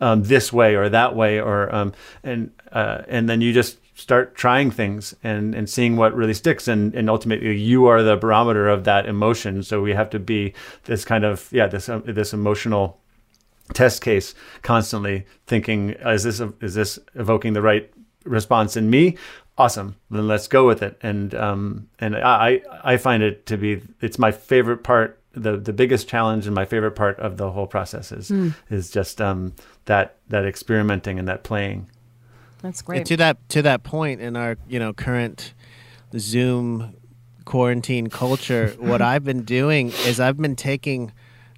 [0.00, 1.92] um, this way or that way, or um,
[2.24, 6.66] and uh, and then you just start trying things and, and seeing what really sticks
[6.66, 9.62] and, and ultimately you are the barometer of that emotion.
[9.62, 10.52] So we have to be
[10.84, 13.00] this kind of yeah this um, this emotional
[13.72, 17.90] test case constantly thinking is this is this evoking the right
[18.24, 19.16] response in me
[19.56, 23.80] awesome then let's go with it and um and i i find it to be
[24.00, 27.66] it's my favorite part the the biggest challenge and my favorite part of the whole
[27.66, 28.54] process is mm.
[28.68, 29.52] is just um
[29.84, 31.88] that that experimenting and that playing
[32.64, 32.96] that's great.
[32.96, 35.52] And to that to that point in our you know current
[36.18, 36.96] Zoom
[37.44, 41.12] quarantine culture, what I've been doing is I've been taking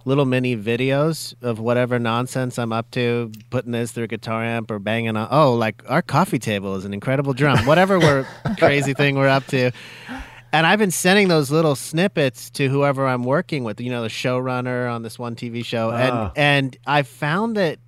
[0.06, 4.70] little mini videos of whatever nonsense I'm up to, putting this through a guitar amp
[4.70, 5.28] or banging on.
[5.30, 7.66] Oh, like our coffee table is an incredible drum.
[7.66, 8.26] Whatever we're
[8.58, 9.72] crazy thing we're up to.
[10.52, 14.08] And I've been sending those little snippets to whoever I'm working with, you know, the
[14.08, 15.90] showrunner on this one TV show.
[15.90, 16.32] And ah.
[16.36, 17.80] and I found that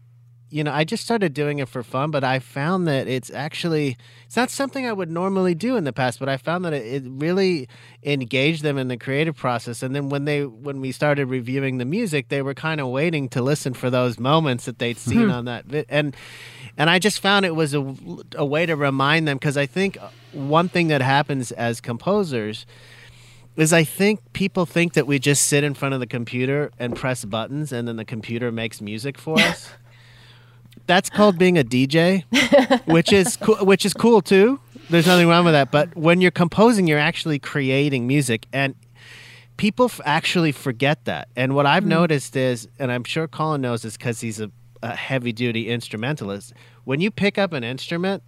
[0.50, 3.98] you know, I just started doing it for fun, but I found that it's actually
[4.24, 6.86] it's not something I would normally do in the past, but I found that it,
[6.86, 7.68] it really
[8.02, 9.82] engaged them in the creative process.
[9.82, 13.28] And then when they when we started reviewing the music, they were kind of waiting
[13.30, 15.32] to listen for those moments that they'd seen mm-hmm.
[15.32, 16.16] on that vi- and
[16.78, 17.94] and I just found it was a,
[18.34, 19.98] a way to remind them because I think
[20.32, 22.64] one thing that happens as composers
[23.56, 26.96] is I think people think that we just sit in front of the computer and
[26.96, 29.72] press buttons and then the computer makes music for us
[30.88, 32.24] that's called being a DJ,
[32.86, 34.58] which is co- which is cool too.
[34.90, 35.70] There's nothing wrong with that.
[35.70, 38.74] But when you're composing, you're actually creating music, and
[39.56, 41.28] people f- actually forget that.
[41.36, 41.88] And what I've mm.
[41.88, 44.50] noticed is, and I'm sure Colin knows this because he's a,
[44.82, 46.54] a heavy duty instrumentalist.
[46.84, 48.22] When you pick up an instrument,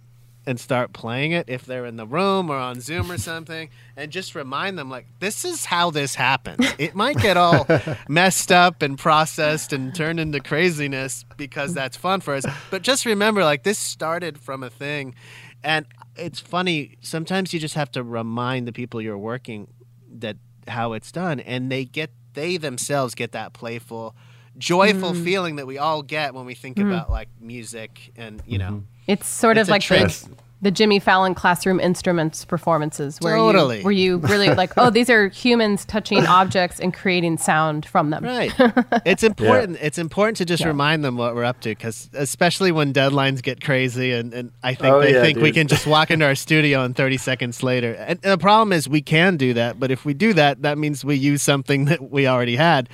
[0.45, 4.11] and start playing it if they're in the room or on Zoom or something, and
[4.11, 6.67] just remind them like this is how this happens.
[6.77, 7.67] It might get all
[8.09, 13.05] messed up and processed and turned into craziness because that's fun for us, but just
[13.05, 15.15] remember like this started from a thing,
[15.63, 16.97] and it's funny.
[17.01, 19.67] Sometimes you just have to remind the people you're working
[20.13, 24.15] that how it's done, and they get they themselves get that playful
[24.57, 25.23] joyful mm.
[25.23, 26.85] feeling that we all get when we think mm.
[26.87, 28.85] about like music and you know mm-hmm.
[29.07, 30.29] It's sort it's of like the,
[30.61, 33.79] the Jimmy Fallon classroom instruments performances where totally.
[33.79, 38.11] you where you really like oh these are humans touching objects and creating sound from
[38.11, 38.23] them.
[38.23, 38.53] Right.
[39.05, 39.79] it's important.
[39.79, 39.87] Yeah.
[39.87, 40.67] It's important to just yeah.
[40.67, 44.75] remind them what we're up to because especially when deadlines get crazy and, and I
[44.75, 45.43] think oh, they yeah, think dude.
[45.43, 47.93] we can just walk into our studio and 30 seconds later.
[47.93, 50.77] And, and the problem is we can do that, but if we do that, that
[50.77, 52.89] means we use something that we already had,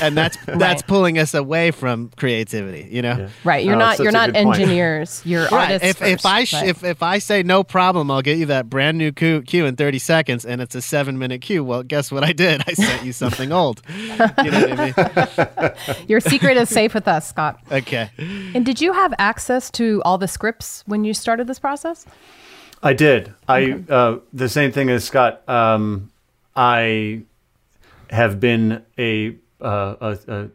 [0.00, 0.58] and that's right.
[0.58, 2.88] that's pulling us away from creativity.
[2.90, 3.28] You know.
[3.44, 3.64] Right.
[3.64, 5.20] You're oh, not you're not engineers.
[5.20, 5.26] Point.
[5.30, 5.52] You're right.
[5.52, 5.88] artists.
[5.88, 8.68] If, first, if I sh- if if I say no problem, I'll get you that
[8.68, 11.62] brand new cue, cue in 30 seconds, and it's a seven minute cue.
[11.62, 12.62] Well, guess what I did?
[12.66, 13.82] I sent you something old.
[13.88, 16.06] You know what I mean?
[16.08, 17.60] Your secret is safe with us, Scott.
[17.70, 18.10] Okay.
[18.18, 22.06] And did you have access to all the scripts when you started this process?
[22.82, 23.28] I did.
[23.48, 23.82] Okay.
[23.88, 25.48] I uh, the same thing as Scott.
[25.48, 26.10] Um,
[26.54, 27.22] I
[28.10, 30.50] have been a, uh, a,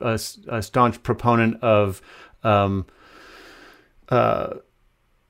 [0.00, 2.00] a, a, staunch proponent of
[2.42, 2.86] um,
[4.08, 4.54] uh,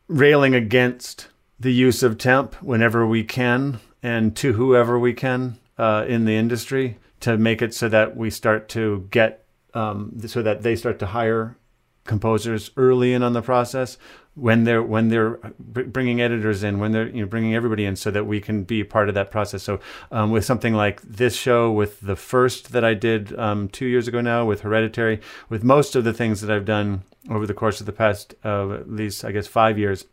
[0.08, 6.04] railing against the use of temp whenever we can and to whoever we can uh,
[6.06, 10.62] in the industry to make it so that we start to get um, so that
[10.62, 11.56] they start to hire
[12.04, 13.96] composers early in on the process
[14.34, 18.10] when they're when they're bringing editors in when they're you know bringing everybody in so
[18.10, 19.62] that we can be part of that process.
[19.62, 23.86] So um, with something like this show with the first that i did um, two
[23.86, 27.54] years ago now with hereditary with most of the things that i've done over the
[27.54, 30.06] course of the past uh, at least I guess five years,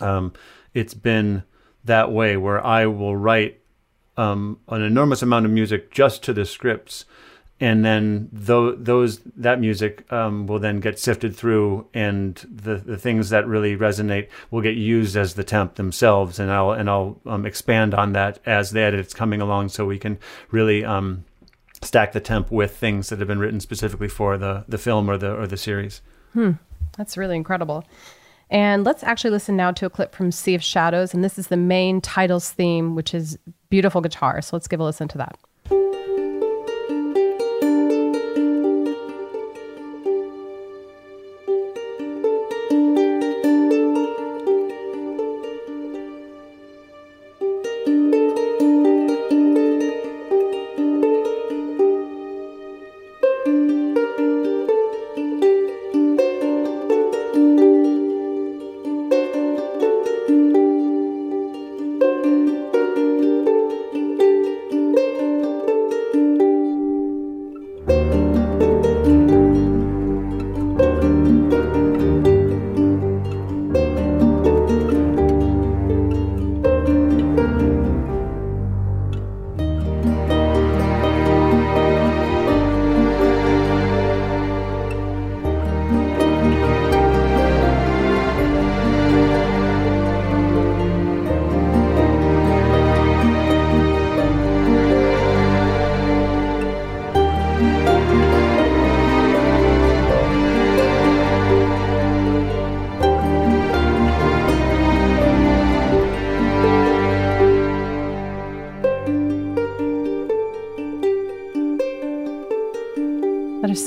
[0.00, 0.32] um,
[0.74, 1.42] it's been
[1.84, 3.60] that way where I will write
[4.16, 7.04] um, an enormous amount of music just to the scripts,
[7.60, 12.96] and then th- those that music um, will then get sifted through, and the the
[12.96, 17.20] things that really resonate will get used as the temp themselves, and I'll and I'll
[17.26, 20.18] um, expand on that as the edit's coming along, so we can
[20.50, 21.24] really um,
[21.82, 25.18] stack the temp with things that have been written specifically for the the film or
[25.18, 26.00] the or the series.
[26.32, 26.52] Hmm.
[26.96, 27.84] That's really incredible.
[28.50, 31.14] And let's actually listen now to a clip from Sea of Shadows.
[31.14, 34.42] And this is the main titles theme, which is beautiful guitar.
[34.42, 35.38] So let's give a listen to that.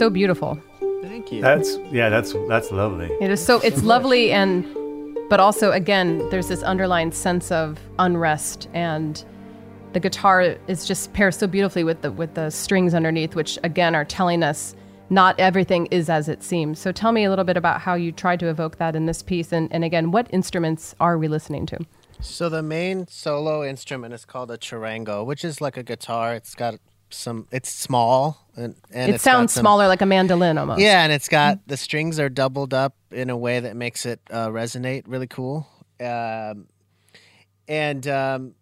[0.04, 0.60] So beautiful.
[1.02, 1.42] Thank you.
[1.42, 3.10] That's yeah, that's that's lovely.
[3.22, 4.66] It is so it's lovely and
[5.30, 9.24] but also again there's this underlying sense of unrest and
[9.94, 13.96] the guitar is just pairs so beautifully with the with the strings underneath which again
[13.96, 14.76] are telling us
[15.10, 16.80] not everything is as it seems.
[16.80, 19.24] So tell me a little bit about how you tried to evoke that in this
[19.24, 21.78] piece and, and again what instruments are we listening to?
[22.20, 26.36] So the main solo instrument is called a charango, which is like a guitar.
[26.36, 26.76] It's got
[27.14, 27.48] some.
[27.52, 30.82] It's small and, and it sounds some- smaller like a mandolin almost.
[30.82, 34.20] Yeah, and it's got the strings are doubled up in a way that makes it
[34.30, 35.68] uh, resonate really cool.
[36.00, 36.68] Um,
[37.68, 38.56] and um,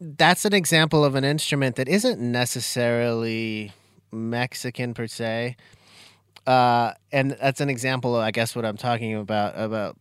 [0.00, 3.72] that's an example of an instrument that isn't necessarily
[4.10, 5.56] Mexican per se.
[6.46, 9.96] Uh, and that's an example of, I guess, what I'm talking about about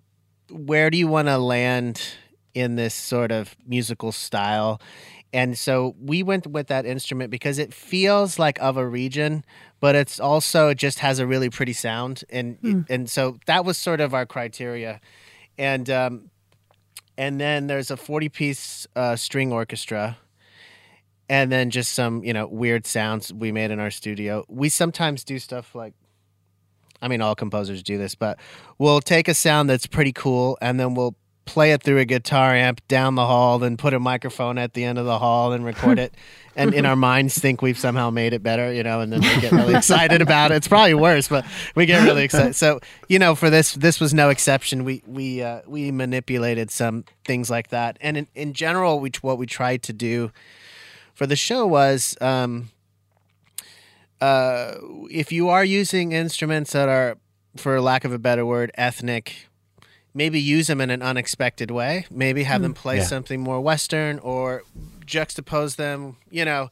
[0.50, 2.02] where do you want to land
[2.54, 4.82] in this sort of musical style.
[5.34, 9.46] And so we went with that instrument because it feels like of a region,
[9.80, 13.78] but it's also it just has a really pretty sound, and and so that was
[13.78, 15.00] sort of our criteria,
[15.58, 16.32] and um,
[17.18, 20.18] and then there's a 40 piece uh, string orchestra,
[21.30, 24.44] and then just some you know weird sounds we made in our studio.
[24.50, 25.94] We sometimes do stuff like.
[27.04, 28.38] I mean, all composers do this, but
[28.78, 31.16] we'll take a sound that's pretty cool and then we'll
[31.52, 34.86] play it through a guitar amp down the hall, then put a microphone at the
[34.86, 36.14] end of the hall and record it.
[36.54, 39.40] And in our minds, think we've somehow made it better, you know, and then we
[39.40, 40.56] get really excited about it.
[40.56, 42.58] It's probably worse, but we get really excited.
[42.58, 44.84] So, you know, for this, this was no exception.
[44.84, 49.38] We we uh, we manipulated some things like that, and in, in general, we what
[49.38, 50.34] we tried to do
[51.14, 52.18] for the show was.
[52.20, 52.70] Um,
[54.20, 54.76] uh,
[55.10, 57.18] if you are using instruments that are,
[57.56, 59.48] for lack of a better word, ethnic,
[60.14, 62.06] maybe use them in an unexpected way.
[62.12, 63.04] Maybe have them play Yeah.
[63.06, 64.64] something more Western or
[65.06, 66.70] juxtapose them, you know,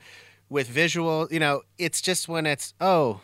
[0.50, 1.28] with visual.
[1.32, 3.22] You know, it's just when it's, oh,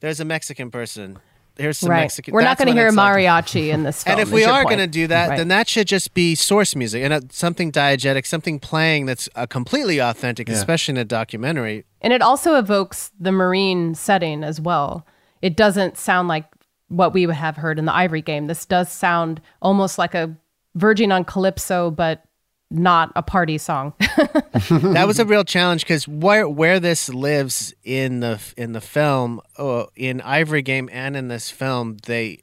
[0.00, 1.18] there's a Mexican person.
[1.58, 2.00] Here's some right.
[2.00, 2.32] Mexican.
[2.32, 4.12] We're not going to when hear it's like- mariachi in this film.
[4.18, 5.36] and if we are going to do that, Right.
[5.36, 9.44] then that should just be source music and uh, something diegetic, something playing that's uh,
[9.46, 10.54] completely authentic, Yeah.
[10.54, 11.84] especially in a documentary.
[12.00, 15.04] And it also evokes the marine setting as well.
[15.42, 16.46] It doesn't sound like
[16.90, 18.46] what we would have heard in the Ivory game.
[18.46, 20.36] This does sound almost like a
[20.74, 22.24] verging on calypso, but
[22.70, 23.94] not a party song.
[23.98, 29.40] that was a real challenge because where where this lives in the in the film,
[29.58, 32.40] oh, in Ivory Game and in this film, they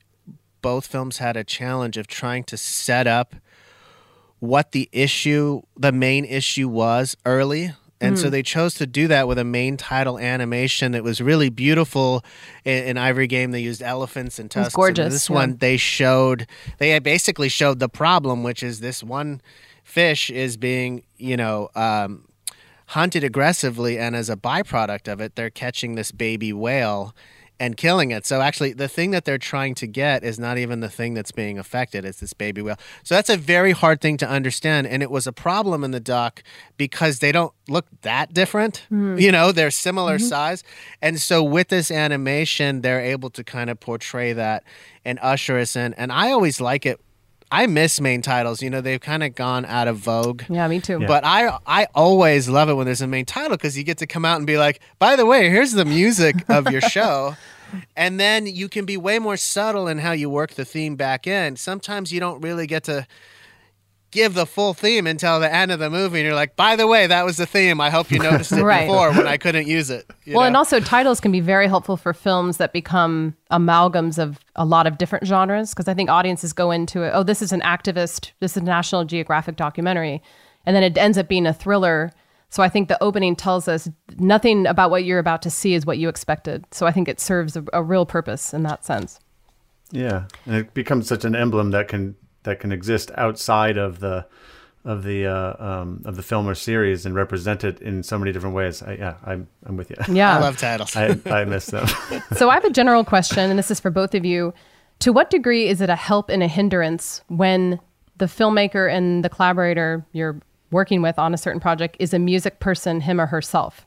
[0.62, 3.36] both films had a challenge of trying to set up
[4.40, 7.74] what the issue, the main issue was early.
[8.00, 11.50] And so they chose to do that with a main title animation that was really
[11.50, 12.24] beautiful.
[12.64, 14.74] In, in Ivory Game, they used elephants and tusks.
[14.74, 15.36] and gorgeous, this yeah.
[15.36, 16.46] one, they showed,
[16.78, 19.42] they basically showed the problem, which is this one
[19.84, 22.26] fish is being, you know, um,
[22.88, 27.16] hunted aggressively, and as a byproduct of it, they're catching this baby whale
[27.60, 28.26] and killing it.
[28.26, 31.32] So actually, the thing that they're trying to get is not even the thing that's
[31.32, 32.78] being affected; it's this baby whale.
[33.04, 36.00] So that's a very hard thing to understand, and it was a problem in the
[36.00, 36.44] doc
[36.78, 38.86] because they don't look that different.
[38.90, 39.18] Hmm.
[39.18, 40.28] You know, they're similar mm-hmm.
[40.28, 40.64] size,
[41.02, 44.64] and so with this animation, they're able to kind of portray that
[45.06, 45.94] and usher us in.
[45.94, 47.00] And I always like it.
[47.52, 48.62] I miss main titles.
[48.62, 50.44] You know, they've kind of gone out of vogue.
[50.50, 51.00] yeah, me too.
[51.00, 54.08] But I I always love it when there's a main title because you get to
[54.08, 57.36] come out and be like, by the way, here's the music of your show.
[57.96, 61.28] And then you can be way more subtle in how you work the theme back
[61.28, 61.58] in.
[61.58, 63.06] Sometimes you don't really get to
[64.12, 66.88] give the full theme until the end of the movie, and you're like, by the
[66.88, 67.82] way, that was the theme.
[67.82, 68.88] I hope you noticed it Right.
[68.88, 70.10] before when I couldn't use it.
[70.24, 70.48] you well, know?
[70.48, 74.88] and also titles can be very helpful for films that become amalgams of a lot
[74.88, 75.72] of different genres.
[75.72, 78.66] Because I think audiences go into it, oh, this is an activist, this is a
[78.66, 80.22] National Geographic documentary,
[80.66, 82.12] and then it ends up being a thriller.
[82.50, 85.86] So I think the opening tells us nothing about what you're about to see is
[85.86, 86.66] what you expected.
[86.72, 89.20] So I think it serves a, a real purpose in that sense.
[89.92, 92.16] Yeah, and it becomes such an emblem that can
[92.48, 94.26] that can exist outside of the
[94.86, 98.32] of the uh, um, of the film or series and represent it in so many
[98.32, 98.82] different ways.
[98.82, 99.98] I, yeah, I'm I'm with you.
[100.10, 100.38] Yeah.
[100.38, 100.96] I love titles.
[100.96, 101.88] I I miss them.
[102.38, 104.54] So I have a general question, and this is for both of you.
[105.00, 107.80] To what degree is it a help and a hindrance when
[108.18, 110.40] the filmmaker and the collaborator you're
[110.72, 113.86] working with on a certain project is a music person, him or herself?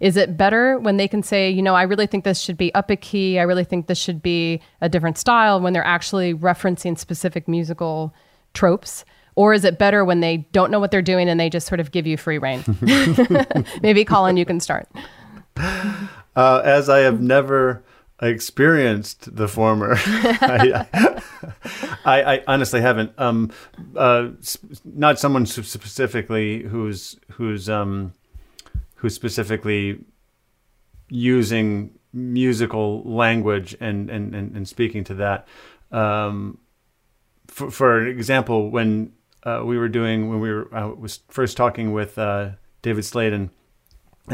[0.00, 2.74] Is it better when they can say, you know, I really think this should be
[2.74, 6.34] up a key, I really think this should be a different style when they're actually
[6.34, 8.14] referencing specific musical
[8.54, 9.04] tropes?
[9.36, 11.80] Or is it better when they don't know what they're doing and they just sort
[11.80, 12.64] of give you free reign?
[13.82, 14.88] Maybe Colin, you can start.
[16.36, 17.82] Uh, as I have never
[18.22, 20.86] experienced the former, I,
[22.04, 23.12] I, I honestly haven't.
[23.18, 23.50] Um,
[23.96, 24.28] uh,
[24.84, 28.12] not someone specifically who's who's um,
[29.00, 30.04] who's specifically
[31.08, 35.48] using musical language and and and, and speaking to that.
[35.90, 36.58] Um,
[37.48, 41.92] for, for example, when uh, we were doing when we were I was first talking
[41.92, 42.50] with uh,
[42.82, 43.50] David Slade and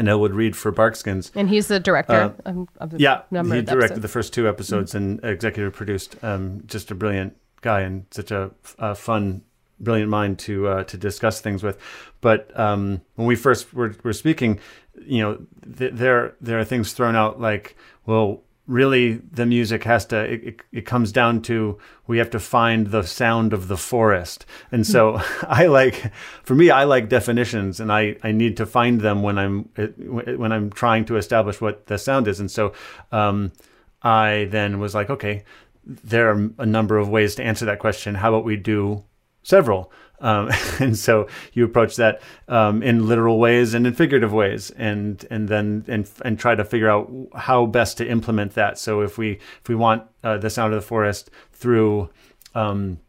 [0.07, 1.31] Elwood Reid for Barkskins.
[1.33, 4.01] And he's the director uh, of, the yeah, he directed episodes.
[4.01, 5.25] the first two episodes mm-hmm.
[5.25, 6.21] and executive produced.
[6.23, 9.41] Um, just a brilliant guy and such a, a fun,
[9.79, 11.77] brilliant mind to uh, to discuss things with.
[12.21, 14.59] But um, when we first were, were speaking,
[15.05, 15.45] you know,
[15.77, 17.75] th- there there are things thrown out like,
[18.05, 22.39] well, really the music has to it, it, it, comes down to we have to
[22.39, 24.45] find the sound of the forest.
[24.73, 26.11] And so i like
[26.43, 29.69] for me i like definitions and i i need to find them when i'm
[30.35, 32.41] when i'm trying to establish what the sound is.
[32.41, 32.73] And so
[33.13, 33.53] um,
[34.03, 35.45] i then was like okay
[35.87, 38.15] there are a number of ways to answer that question.
[38.15, 39.03] How about we do
[39.47, 44.71] several um, and so you approach that um, in literal ways and in figurative ways,
[44.71, 48.79] and and then and and try to figure out how best to implement that.
[48.79, 52.09] So if we if we want uh, the sound of the forest through
[52.55, 52.99] um,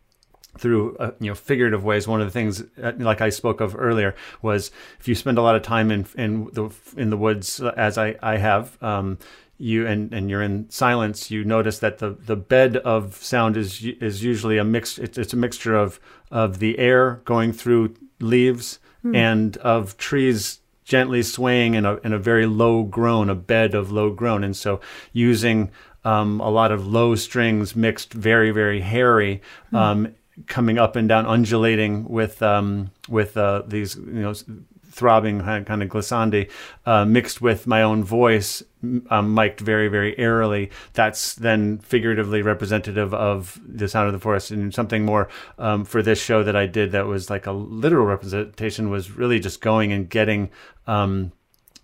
[0.58, 2.06] through uh, you know figurative ways.
[2.06, 4.70] One of the things, uh, like I spoke of earlier, was
[5.00, 8.16] if you spend a lot of time in in the in the woods, as I
[8.22, 9.18] I have, um,
[9.58, 13.84] you and, and you're in silence, you notice that the, the bed of sound is
[13.84, 14.98] is usually a mix.
[14.98, 16.00] It's, it's a mixture of
[16.30, 19.16] of the air going through leaves mm.
[19.16, 23.90] and of trees gently swaying in a in a very low groan, a bed of
[23.90, 24.80] low groan, and so
[25.12, 25.70] using
[26.04, 29.42] um, a lot of low strings mixed very very hairy.
[29.72, 29.76] Mm.
[29.76, 30.14] Um,
[30.46, 34.34] coming up and down, undulating with um, with uh, these you know
[34.98, 36.50] throbbing kind of glissandi
[36.86, 38.62] uh, mixed with my own voice
[39.10, 44.50] um, mic'd very very airily that's then figuratively representative of the sound of the forest.
[44.50, 45.28] And something more
[45.58, 49.38] um, for this show that i did that was like a literal representation was really
[49.38, 50.50] just going and getting
[50.86, 51.32] um,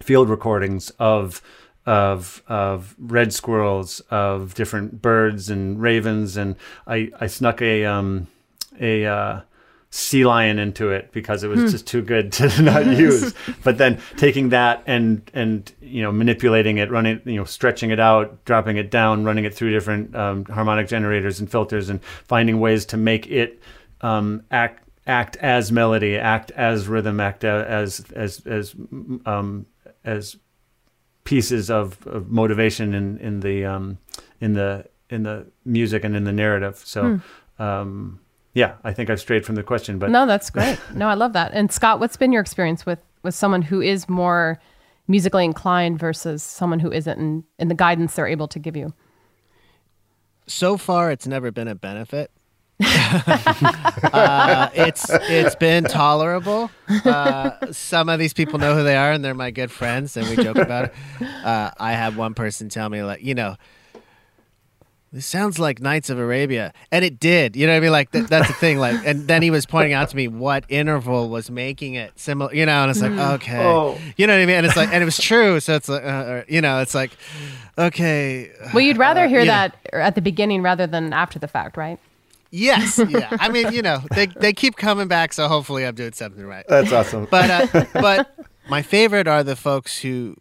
[0.00, 1.40] field recordings of
[1.86, 6.56] of of red squirrels, of different birds and ravens, and
[6.86, 8.28] I I snuck a um
[8.80, 9.40] a uh,
[9.94, 11.68] sea lion into it because it was hmm.
[11.68, 13.32] just too good to not use.
[13.62, 18.00] but then taking that and and you know manipulating it, running you know stretching it
[18.00, 22.58] out, dropping it down, running it through different um, harmonic generators and filters, and finding
[22.58, 23.62] ways to make it
[24.00, 28.74] um, act act as melody, act as rhythm, act as as as
[29.26, 29.64] um,
[30.04, 30.36] as
[31.22, 33.98] pieces of, of motivation in in the um,
[34.40, 36.82] in the in the music and in the narrative.
[36.84, 37.02] So.
[37.02, 37.62] Hmm.
[37.62, 38.18] Um,
[38.54, 40.78] yeah, I think I've strayed from the question, but no, that's great.
[40.94, 41.52] no, I love that.
[41.52, 44.60] And Scott, what's been your experience with with someone who is more
[45.08, 48.94] musically inclined versus someone who isn't, and, and the guidance they're able to give you?
[50.46, 52.30] So far, it's never been a benefit.
[52.80, 56.70] uh, it's it's been tolerable.
[57.04, 60.28] Uh, some of these people know who they are, and they're my good friends, and
[60.28, 60.94] we joke about it.
[61.44, 63.56] Uh, I had one person tell me like, you know,
[65.14, 67.54] this sounds like Knights of Arabia, and it did.
[67.54, 67.92] You know what I mean?
[67.92, 68.78] Like th- that's the thing.
[68.78, 72.52] Like, and then he was pointing out to me what interval was making it similar.
[72.52, 73.34] You know, and it's like mm.
[73.34, 73.96] okay, oh.
[74.16, 74.56] you know what I mean?
[74.56, 75.60] And it's like, and it was true.
[75.60, 77.12] So it's like, uh, you know, it's like,
[77.78, 78.50] okay.
[78.74, 80.00] Well, you'd rather uh, hear that know.
[80.00, 82.00] at the beginning rather than after the fact, right?
[82.50, 83.28] Yes, yeah.
[83.38, 86.64] I mean, you know, they they keep coming back, so hopefully I'm doing something right.
[86.68, 87.28] That's awesome.
[87.30, 88.34] But uh, but
[88.68, 90.36] my favorite are the folks who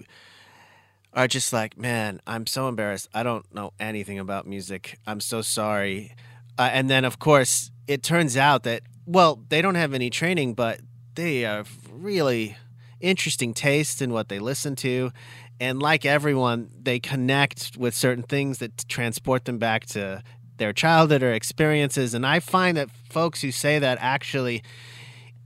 [1.15, 3.07] are just like, man, I'm so embarrassed.
[3.13, 4.99] I don't know anything about music.
[5.05, 6.15] I'm so sorry.
[6.57, 10.53] Uh, and then, of course, it turns out that, well, they don't have any training,
[10.53, 10.79] but
[11.15, 12.57] they have really
[12.99, 15.11] interesting taste in what they listen to.
[15.59, 20.23] And like everyone, they connect with certain things that transport them back to
[20.57, 22.13] their childhood or experiences.
[22.13, 24.63] And I find that folks who say that actually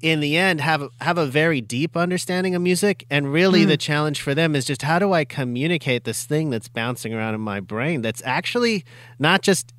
[0.01, 3.67] in the end have have a very deep understanding of music and really mm.
[3.67, 7.33] the challenge for them is just how do I communicate this thing that's bouncing around
[7.33, 8.85] in my brain that's actually
[9.17, 9.73] not just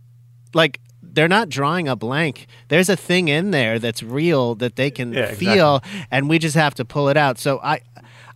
[0.54, 2.46] like they're not drawing a blank.
[2.68, 6.06] There's a thing in there that's real that they can yeah, feel exactly.
[6.10, 7.38] and we just have to pull it out.
[7.38, 7.80] So I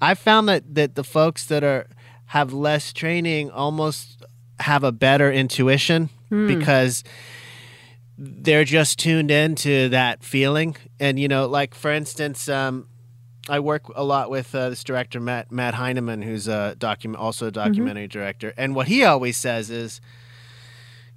[0.01, 1.87] I found that that the folks that are
[2.27, 4.25] have less training almost
[4.61, 6.47] have a better intuition mm.
[6.47, 7.03] because
[8.19, 10.77] they're just tuned into that feeling.
[11.01, 12.89] And you know, like for instance, um,
[13.49, 17.47] I work a lot with uh, this director Matt Matt Heineman, who's a document also
[17.47, 17.55] a mm-hmm.
[17.55, 18.19] documentary mm-hmm.
[18.19, 18.55] director.
[18.57, 20.01] And what he always says is,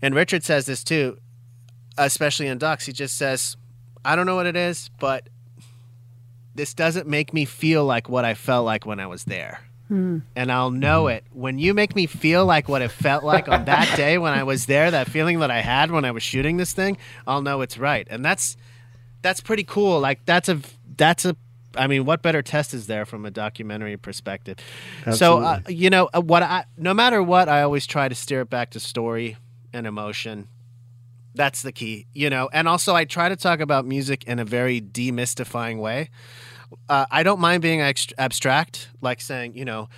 [0.01, 1.17] and Richard says this too,
[1.97, 2.85] especially in docs.
[2.85, 3.57] He just says,
[4.03, 5.29] "I don't know what it is, but
[6.55, 10.23] this doesn't make me feel like what I felt like when I was there." Mm.
[10.35, 13.65] And I'll know it when you make me feel like what it felt like on
[13.65, 16.57] that day when I was there, that feeling that I had when I was shooting
[16.57, 18.07] this thing, I'll know it's right.
[18.09, 18.57] And that's
[19.21, 19.99] that's pretty cool.
[19.99, 20.59] Like that's a
[20.97, 21.35] that's a
[21.77, 24.57] I mean, what better test is there from a documentary perspective?
[25.11, 28.41] So, uh, you know, uh, what I, no matter what, I always try to steer
[28.41, 29.37] it back to story
[29.73, 30.47] and emotion.
[31.33, 32.49] That's the key, you know.
[32.53, 36.09] And also, I try to talk about music in a very demystifying way.
[36.89, 39.89] Uh, I don't mind being ext- abstract, like saying, you know,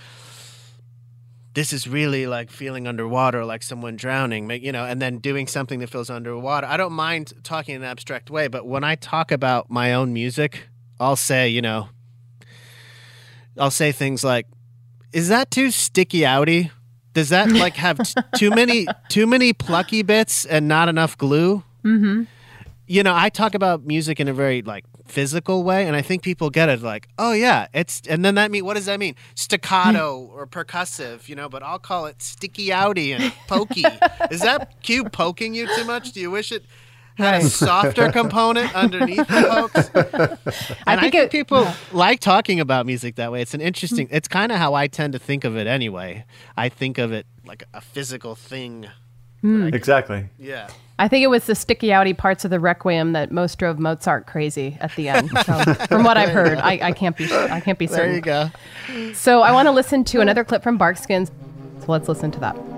[1.54, 5.80] this is really like feeling underwater, like someone drowning, you know, and then doing something
[5.80, 6.68] that feels underwater.
[6.68, 10.14] I don't mind talking in an abstract way, but when I talk about my own
[10.14, 10.68] music,
[11.00, 11.90] I'll say, you know,
[13.58, 14.46] I'll say things like,
[15.14, 16.70] "Is that too sticky outy?
[17.14, 21.64] Does that like have t- too many too many plucky bits and not enough glue?"
[21.84, 22.24] Mm-hmm.
[22.88, 26.22] You know, I talk about music in a very like physical way, and I think
[26.24, 26.82] people get it.
[26.82, 29.16] Like, oh yeah, it's and then that mean what does that mean?
[29.36, 30.38] Staccato hmm.
[30.38, 31.50] or percussive, you know?
[31.50, 33.86] But I'll call it sticky outy and pokey.
[34.32, 36.14] Is that cue poking you too much?
[36.14, 36.64] Do you wish it?
[37.16, 39.90] Had a softer component underneath the pokes.
[40.86, 43.42] And I think think, it- people like talking about music that way.
[43.42, 44.08] It's an interesting.
[44.08, 44.16] Hmm.
[44.16, 46.26] It's kind of how I tend to think of it anyway.
[46.56, 48.88] I think of it like a physical thing.
[49.42, 49.74] Hmm.
[49.74, 50.30] Exactly.
[50.38, 50.68] Yeah.
[51.00, 54.26] I think it was the sticky outy parts of the Requiem that most drove Mozart
[54.26, 55.32] crazy at the end.
[55.46, 58.22] So, from what I've heard, I, I can't be I can't be certain.
[58.22, 59.14] There you go.
[59.14, 61.32] So I want to listen to another clip from Barkskins.
[61.80, 62.77] So let's listen to that.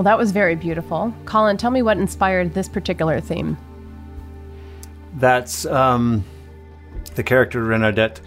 [0.00, 1.14] Well, that was very beautiful.
[1.26, 3.58] Colin, tell me what inspired this particular theme.
[5.16, 6.24] That's um,
[7.16, 8.20] the character Renardette,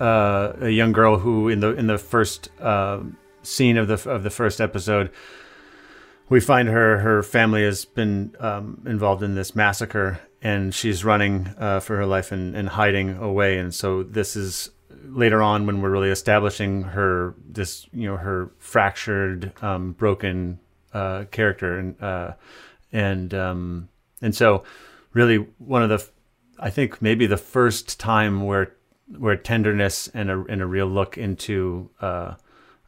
[0.00, 3.00] uh, a young girl who in the in the first uh,
[3.42, 5.10] scene of the of the first episode,
[6.30, 11.54] we find her her family has been um, involved in this massacre, and she's running
[11.58, 13.58] uh, for her life and, and hiding away.
[13.58, 14.70] And so this is
[15.04, 20.60] later on when we're really establishing her this you know her fractured, um, broken
[20.92, 22.32] uh, character, and uh,
[22.92, 23.88] and um,
[24.20, 24.64] and so
[25.12, 26.08] really one of the
[26.58, 28.74] I think maybe the first time where
[29.16, 32.34] where tenderness and a and a real look into uh,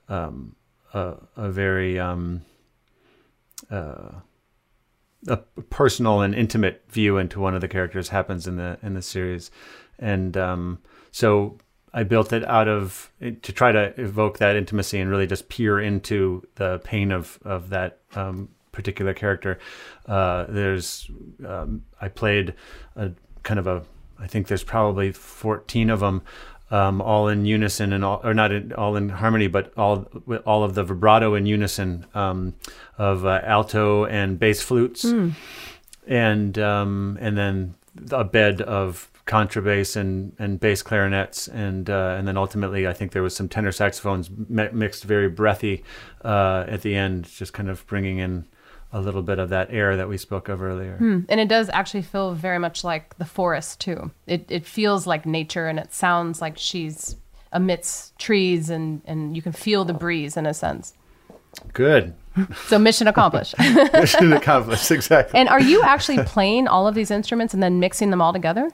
[0.08, 0.56] um,
[0.92, 2.42] a, a very um,
[3.70, 4.12] uh,
[5.28, 9.02] a personal and intimate view into one of the characters happens in the in the
[9.02, 9.50] series,
[9.98, 10.78] and um,
[11.12, 11.58] so
[11.92, 15.80] I built it out of to try to evoke that intimacy and really just peer
[15.80, 19.58] into the pain of of that um, particular character.
[20.06, 21.10] Uh, there's
[21.46, 22.54] um, I played
[22.96, 23.12] a
[23.42, 23.82] kind of a
[24.18, 26.22] I think there's probably 14 of them.
[26.72, 30.06] Um, all in unison and all, or not in, all in harmony, but all
[30.46, 32.54] all of the vibrato in unison um,
[32.96, 35.02] of uh, alto and bass flutes,
[36.06, 37.74] and um, and then
[38.12, 43.12] a bed of contrabass and, and bass clarinets, and uh, and then ultimately I think
[43.12, 45.84] there was some tenor saxophones mi- mixed very breathy
[46.24, 48.44] uh, at the end, just kind of bringing in
[48.92, 50.96] a little bit of that air that we spoke of earlier.
[51.00, 54.10] And it does actually feel very much like the forest too.
[54.26, 57.16] It it feels like nature and it sounds like she's
[57.52, 60.94] amidst trees and and you can feel the breeze in a sense.
[61.72, 62.14] Good,
[62.66, 63.54] So mission accomplished.
[63.92, 64.90] mission accomplished.
[64.90, 65.38] Exactly.
[65.38, 68.70] and are you actually playing all of these instruments and then mixing them all together?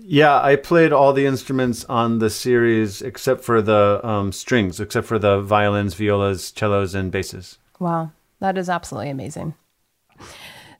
[0.00, 5.06] Yeah, I played all the instruments on the series except for the um, strings, except
[5.06, 7.58] for the violins, violas, cellos, and basses.
[7.78, 9.54] Wow, that is absolutely amazing.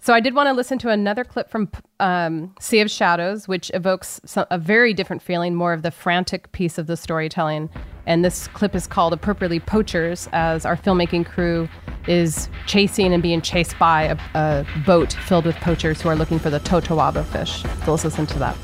[0.01, 3.71] So I did want to listen to another clip from um, Sea of Shadows, which
[3.75, 7.69] evokes some, a very different feeling, more of the frantic piece of the storytelling.
[8.07, 11.69] And this clip is called appropriately "Poachers," as our filmmaking crew
[12.07, 16.39] is chasing and being chased by a, a boat filled with poachers who are looking
[16.39, 17.63] for the totoaba fish.
[17.85, 18.57] So let's listen to that.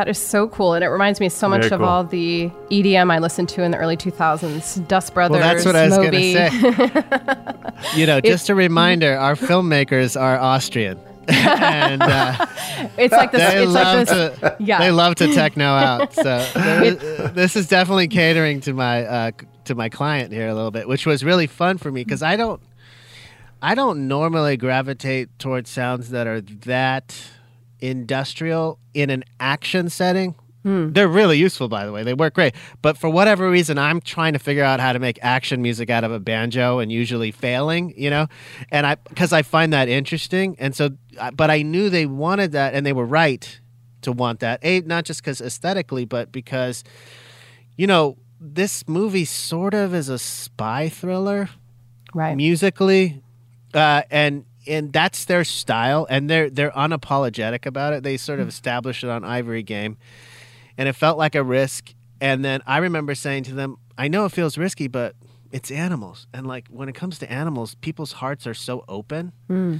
[0.00, 1.86] That is so cool, and it reminds me so much Very of cool.
[1.90, 4.88] all the EDM I listened to in the early 2000s.
[4.88, 6.32] Dust Brothers, Well, that's what I was going Moby.
[6.32, 7.98] to say.
[8.00, 10.98] you know, just a reminder: our filmmakers are Austrian,
[11.28, 12.46] and uh,
[12.96, 13.52] It's like this.
[13.52, 14.38] they It's like love this.
[14.40, 14.78] to yeah.
[14.78, 16.14] they love to techno out.
[16.14, 16.22] So
[16.54, 19.30] there is- uh, this is definitely catering to my uh,
[19.66, 22.36] to my client here a little bit, which was really fun for me because I
[22.36, 22.62] don't
[23.60, 27.14] I don't normally gravitate towards sounds that are that
[27.80, 30.34] industrial in an action setting.
[30.92, 32.02] They're really useful, by the way.
[32.02, 32.54] They work great.
[32.82, 36.04] But for whatever reason, I'm trying to figure out how to make action music out
[36.04, 38.26] of a banjo and usually failing, you know?
[38.70, 40.56] And I, because I find that interesting.
[40.58, 40.90] And so,
[41.32, 43.58] but I knew they wanted that and they were right
[44.02, 44.60] to want that.
[44.62, 46.84] A, not just because aesthetically, but because,
[47.78, 51.48] you know, this movie sort of is a spy thriller
[52.14, 52.36] right.
[52.36, 53.22] musically,
[53.72, 58.02] uh, and and that's their style, and they're they're unapologetic about it.
[58.02, 58.50] They sort of hmm.
[58.50, 59.98] established it on Ivory Game,
[60.78, 61.92] and it felt like a risk.
[62.20, 65.16] And then I remember saying to them, "I know it feels risky, but
[65.50, 69.78] it's animals, and like when it comes to animals, people's hearts are so open." Hmm.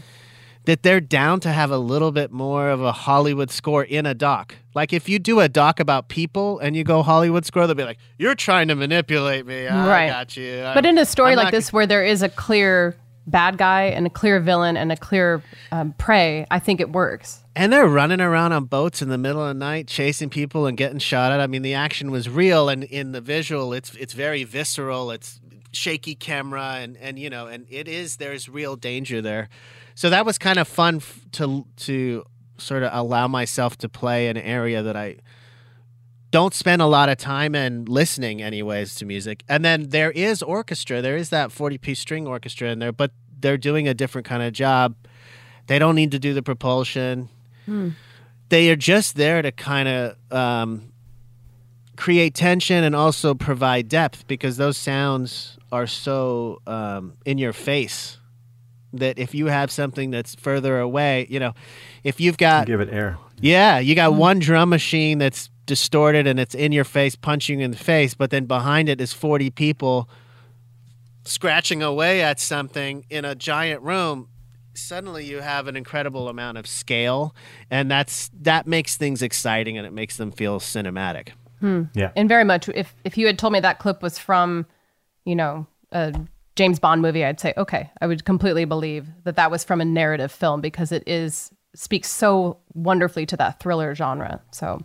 [0.66, 4.12] That they're down to have a little bit more of a Hollywood score in a
[4.12, 4.57] doc.
[4.74, 7.84] Like if you do a doc about people and you go Hollywood score, they'll be
[7.84, 10.09] like, "You're trying to manipulate me." I Right.
[10.09, 10.61] got you.
[10.74, 12.95] But in a story I'm like not this, where there is a clear
[13.26, 15.42] bad guy and a clear villain and a clear
[15.72, 17.42] um, prey, I think it works.
[17.54, 20.76] And they're running around on boats in the middle of the night, chasing people and
[20.76, 21.40] getting shot at.
[21.40, 25.10] I mean, the action was real, and in the visual, it's it's very visceral.
[25.10, 25.40] It's
[25.72, 29.48] shaky camera, and and you know, and it is there's real danger there.
[29.94, 32.24] So that was kind of fun f- to to
[32.56, 35.16] sort of allow myself to play an area that I
[36.30, 39.42] don't spend a lot of time and listening, anyways, to music.
[39.48, 41.02] And then there is orchestra.
[41.02, 44.42] There is that forty piece string orchestra in there, but they're doing a different kind
[44.42, 44.94] of job.
[45.66, 47.28] They don't need to do the propulsion
[48.48, 50.92] they are just there to kind of um,
[51.96, 58.18] create tension and also provide depth because those sounds are so um, in your face
[58.92, 61.54] that if you have something that's further away, you know,
[62.02, 63.18] if you've got Give it air.
[63.40, 67.64] yeah, you got one drum machine that's distorted and it's in your face, punching you
[67.64, 70.10] in the face, but then behind it is 40 people
[71.24, 74.28] scratching away at something in a giant room.
[74.74, 77.36] Suddenly you have an incredible amount of scale
[77.70, 81.28] and that's that makes things exciting and it makes them feel cinematic.
[81.60, 81.84] Hmm.
[81.94, 82.10] Yeah.
[82.16, 84.66] And very much, if if you had told me that clip was from,
[85.24, 86.12] you know, a
[86.56, 89.84] James Bond movie, I'd say okay, I would completely believe that that was from a
[89.84, 94.40] narrative film because it is speaks so wonderfully to that thriller genre.
[94.50, 94.80] So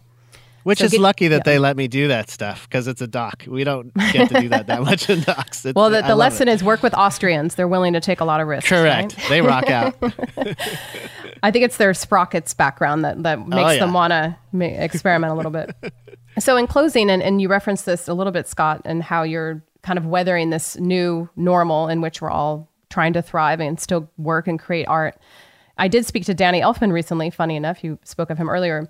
[0.65, 1.53] Which So is get- lucky that yeah.
[1.53, 3.43] they let me do that stuff because it's a doc.
[3.47, 5.63] We don't get to do that that much in docs.
[5.65, 6.53] It's- Well, the, the lesson it.
[6.53, 7.53] is work with Austrians.
[7.53, 8.67] They're willing to take a lot of risks.
[8.69, 9.15] correct.
[9.17, 9.29] right?
[9.29, 9.95] They rock out.
[11.43, 13.79] I think it's their sprockets background that, that oh, makes Oh, yeah.
[13.79, 15.75] them want to ma- experiment a little bit.
[16.37, 19.63] So, in closing, and, and you referenced this a little bit, Scott, and how you're
[19.83, 24.09] kind of weathering this new normal in which we're all trying to thrive and still
[24.17, 25.15] work and create art.
[25.77, 28.89] I did speak to Danny Elfman recently, funny enough, you spoke of him earlier.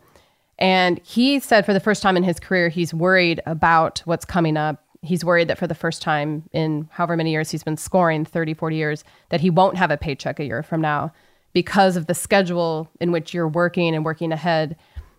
[0.58, 4.58] And he said for the first time in his career, he's worried about what's coming
[4.58, 4.84] up.
[5.02, 8.54] He's worried that for the first time in however many years he's been scoring 30,
[8.54, 11.12] 40 years, that he won't have a paycheck a year from now
[11.54, 14.76] because of the schedule in which you're working and working ahead.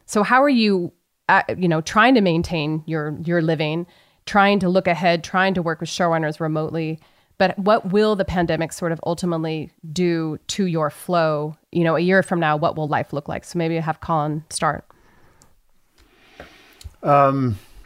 [0.06, 0.92] So how are you,
[1.28, 3.86] uh, you know, trying to maintain your your living,
[4.24, 7.00] trying to look ahead, trying to work with showrunners remotely?
[7.38, 11.56] But what will the pandemic sort of ultimately do to your flow?
[11.70, 13.44] You know, a year from now, what will life look like?
[13.44, 14.86] So maybe have Colin start.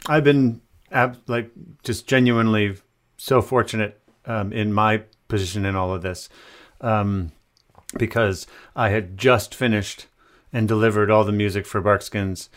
[0.07, 0.61] I've been
[0.91, 1.51] ab- like
[1.83, 2.77] just genuinely
[3.17, 6.27] so fortunate um, in my position in all of this
[6.81, 7.31] um,
[7.97, 10.07] because I had just finished
[10.51, 12.49] and delivered all the music for Barkskins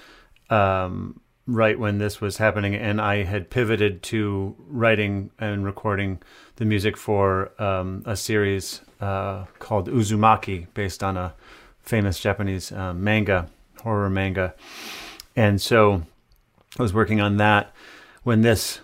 [0.51, 6.21] um, right when this was happening, and I had pivoted to writing and recording
[6.57, 11.35] the music for um, a series uh, called Uzumaki, based on a
[11.83, 13.49] famous Japanese uh, manga,
[13.83, 14.55] horror manga,
[15.37, 16.05] and so.
[16.79, 17.73] I was working on that
[18.23, 18.81] when this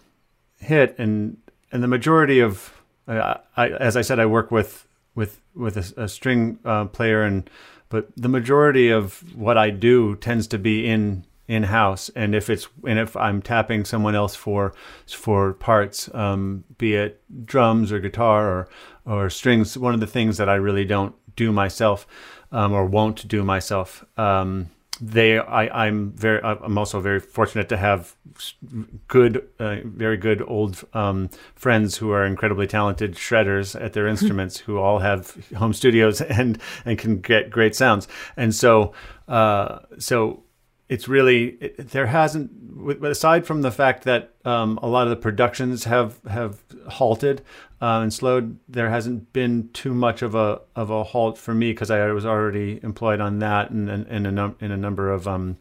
[0.59, 1.37] hit, and
[1.73, 2.73] and the majority of,
[3.09, 7.23] uh, I, as I said, I work with with with a, a string uh, player,
[7.23, 7.49] and
[7.89, 12.49] but the majority of what I do tends to be in in house, and if
[12.49, 14.73] it's and if I'm tapping someone else for
[15.09, 18.69] for parts, um, be it drums or guitar or
[19.05, 22.07] or strings, one of the things that I really don't do myself
[22.53, 24.05] um, or won't do myself.
[24.17, 24.71] Um,
[25.01, 28.15] they I, I'm very I'm also very fortunate to have
[29.09, 34.59] good uh, very good old um, friends who are incredibly talented shredders at their instruments
[34.59, 38.09] who all have home studios and and can get great sounds.
[38.37, 38.93] And so
[39.29, 40.43] uh, so
[40.91, 42.51] it's really it, there hasn't
[43.05, 47.43] aside from the fact that um, a lot of the productions have have halted
[47.81, 51.71] uh, and slowed there hasn't been too much of a of a halt for me
[51.71, 55.29] because I was already employed on that and and a num- in a number of
[55.29, 55.59] um,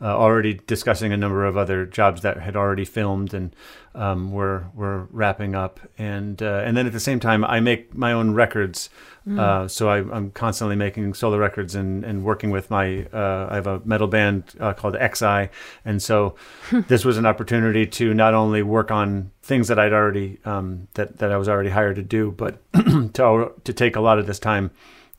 [0.00, 3.56] uh, already discussing a number of other jobs that had already filmed and
[3.94, 7.94] um, were were wrapping up, and uh, and then at the same time, I make
[7.94, 8.90] my own records.
[9.26, 9.40] Mm.
[9.40, 13.06] Uh, so I, am constantly making solo records and, and working with my.
[13.12, 15.50] Uh, I have a metal band uh, called Ex Eye,
[15.84, 16.36] and so
[16.72, 21.18] this was an opportunity to not only work on things that I'd already um, that
[21.18, 24.38] that I was already hired to do, but to to take a lot of this
[24.38, 24.70] time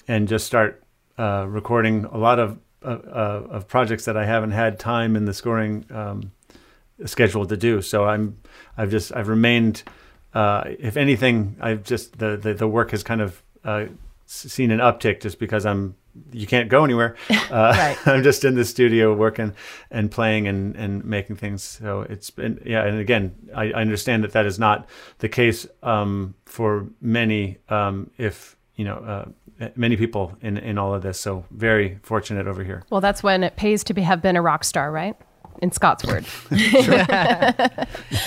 [0.08, 0.82] and just start
[1.18, 5.34] uh, recording a lot of uh, of projects that I haven't had time in the
[5.34, 6.32] scoring um,
[7.06, 7.82] schedule to do.
[7.82, 8.38] So I'm
[8.78, 9.84] I've just I've remained.
[10.34, 13.86] Uh, if anything, I've just the, the, the work has kind of uh,
[14.26, 15.96] seen an uptick just because I'm
[16.32, 17.16] you can't go anywhere.
[17.50, 19.54] Uh, I'm just in the studio working
[19.90, 21.64] and playing and, and making things.
[21.64, 22.84] So it's been yeah.
[22.84, 24.90] And again, I, I understand that that is not
[25.20, 27.60] the case um, for many.
[27.70, 31.20] Um, if you know uh, many people in in all of this.
[31.20, 32.84] So very fortunate over here.
[32.90, 35.16] Well, that's when it pays to be, have been a rock star, right?
[35.62, 36.26] In Scott's word.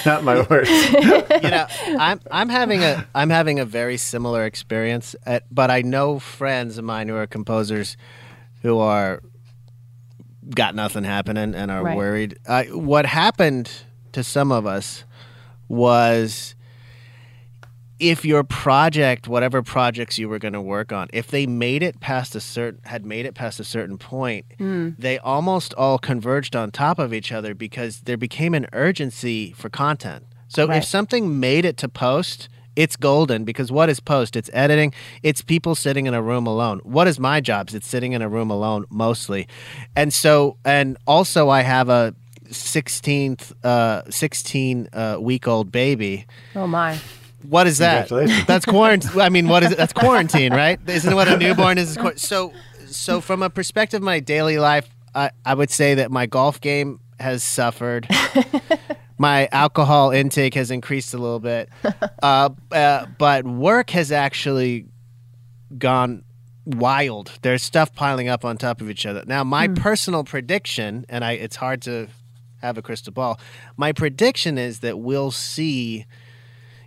[0.06, 0.70] Not my words.
[0.70, 1.66] you know,
[1.98, 6.78] I'm I'm having a I'm having a very similar experience, at, but I know friends
[6.78, 7.96] of mine who are composers
[8.62, 9.22] who are
[10.54, 11.96] got nothing happening and are right.
[11.96, 12.38] worried.
[12.46, 13.70] Uh, what happened
[14.12, 15.04] to some of us
[15.68, 16.54] was
[18.00, 22.00] if your project, whatever projects you were going to work on, if they made it
[22.00, 24.96] past a certain had made it past a certain point, mm.
[24.98, 29.68] they almost all converged on top of each other because there became an urgency for
[29.68, 30.24] content.
[30.48, 30.78] So right.
[30.78, 34.34] if something made it to post, it's golden because what is post?
[34.34, 34.92] It's editing.
[35.22, 36.80] It's people sitting in a room alone.
[36.82, 37.68] What is my job?
[37.72, 39.46] It's sitting in a room alone mostly.
[39.94, 42.14] And so and also I have a
[42.48, 46.26] 16th uh 16 uh, week old baby.
[46.56, 46.98] Oh my.
[47.42, 48.08] What is that?
[48.46, 49.20] That's quarantine.
[49.20, 49.78] I mean, what is it?
[49.78, 50.78] That's quarantine, right?
[50.86, 51.98] Isn't what a newborn is?
[52.16, 52.52] So,
[52.86, 56.60] so from a perspective of my daily life, I, I would say that my golf
[56.60, 58.08] game has suffered.
[59.18, 61.68] my alcohol intake has increased a little bit,
[62.22, 64.86] uh, uh, but work has actually
[65.76, 66.24] gone
[66.64, 67.32] wild.
[67.42, 69.22] There's stuff piling up on top of each other.
[69.26, 69.76] Now, my mm.
[69.76, 72.08] personal prediction, and I, it's hard to
[72.62, 73.40] have a crystal ball.
[73.76, 76.06] My prediction is that we'll see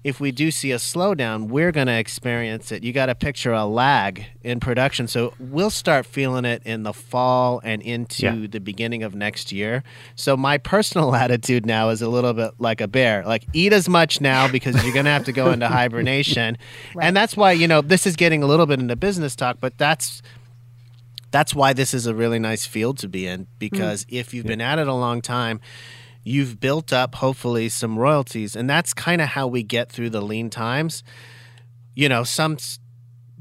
[0.03, 2.83] if we do see a slowdown, we're going to experience it.
[2.83, 5.07] You got to picture a lag in production.
[5.07, 8.47] So we'll start feeling it in the fall and into yeah.
[8.47, 9.83] the beginning of next year.
[10.15, 13.23] So my personal attitude now is a little bit like a bear.
[13.25, 16.57] Like eat as much now because you're going to have to go into hibernation.
[16.93, 17.05] Right.
[17.05, 19.77] And that's why, you know, this is getting a little bit into business talk, but
[19.77, 20.21] that's
[21.31, 24.19] that's why this is a really nice field to be in because mm.
[24.19, 24.49] if you've yeah.
[24.49, 25.59] been at it a long time,
[26.23, 30.21] you've built up hopefully some royalties and that's kind of how we get through the
[30.21, 31.03] lean times.
[31.95, 32.57] You know some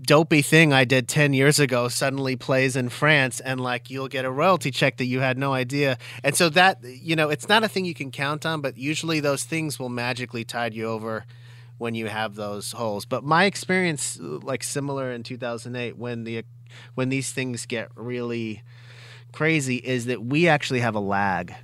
[0.04, 4.24] dopey thing i did 10 years ago suddenly plays in france and like you'll get
[4.24, 5.96] a royalty check that you had no idea.
[6.24, 9.20] And so that you know it's not a thing you can count on but usually
[9.20, 11.24] those things will magically tide you over
[11.82, 13.04] when you have those holes.
[13.04, 16.44] But my experience like similar in 2008 when the
[16.94, 18.62] when these things get really
[19.32, 21.54] crazy is that we actually have a lag.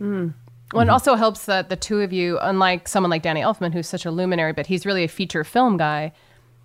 [0.00, 0.34] Mm.
[0.72, 0.90] Well, mm-hmm.
[0.90, 4.04] it also helps that the two of you, unlike someone like Danny Elfman, who's such
[4.04, 6.12] a luminary, but he's really a feature film guy.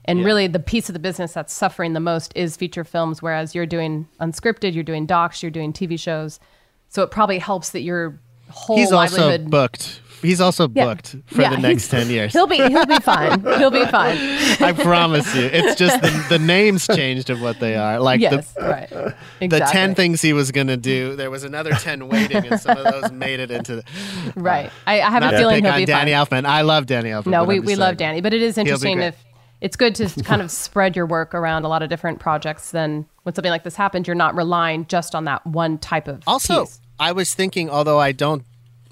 [0.06, 0.26] And yeah.
[0.26, 3.66] really, the piece of the business that's suffering the most is feature films, whereas you're
[3.66, 6.42] doing unscripted, you're doing docs, you're doing TV shows.
[6.90, 9.42] So it probably helps that your whole He's livelihood.
[9.42, 11.22] also booked He's also booked yeah.
[11.26, 12.34] for yeah, the next ten years.
[12.34, 13.42] He'll be he'll be fine.
[13.42, 14.18] He'll be fine.
[14.62, 15.44] I promise you.
[15.44, 18.00] It's just the, the names changed of what they are.
[18.00, 18.84] Like yes, the, right.
[19.42, 19.48] exactly.
[19.48, 21.16] the ten things he was gonna do.
[21.16, 23.84] There was another ten waiting, and some of those made it into the
[24.36, 24.68] right.
[24.68, 26.44] Uh, I, I have a feeling he'll be Danny fine.
[26.44, 26.46] Elfman.
[26.46, 27.28] I love Danny Elfman.
[27.28, 29.16] No, we, we love Danny, but it is interesting if
[29.62, 32.72] it's good to kind of spread your work around a lot of different projects.
[32.72, 36.24] Then when something like this happens, you're not relying just on that one type of
[36.28, 36.62] also.
[36.62, 36.80] Piece.
[37.00, 38.46] I was thinking, although I don't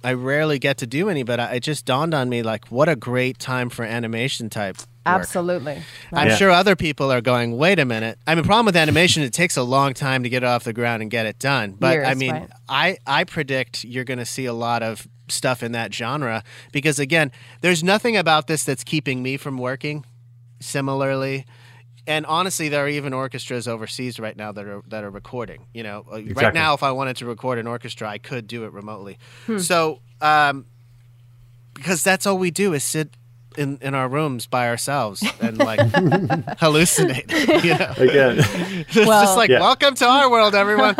[0.03, 2.89] I rarely get to do any, but I, it just dawned on me like what
[2.89, 4.77] a great time for animation type.
[4.77, 4.87] Work.
[5.05, 5.81] Absolutely.
[6.13, 6.35] I'm yeah.
[6.35, 8.19] sure other people are going, wait a minute.
[8.27, 10.73] I mean, problem with animation, it takes a long time to get it off the
[10.73, 11.75] ground and get it done.
[11.79, 12.49] But Years, I mean, right.
[12.69, 16.99] I, I predict you're going to see a lot of stuff in that genre because,
[16.99, 17.31] again,
[17.61, 20.05] there's nothing about this that's keeping me from working
[20.59, 21.45] similarly
[22.07, 25.67] and honestly, there are even orchestras overseas right now that are that are recording.
[25.73, 26.33] You know, exactly.
[26.33, 29.17] right now, if I wanted to record an orchestra, I could do it remotely.
[29.45, 29.59] Hmm.
[29.59, 30.65] So, um,
[31.73, 33.15] because that's all we do is sit
[33.57, 35.79] in, in our rooms by ourselves and like
[36.59, 37.29] hallucinate.
[37.63, 37.93] You know?
[37.97, 38.35] Again,
[38.87, 39.59] It's Well- just like, Yeah.
[39.59, 40.95] welcome to our world, everyone.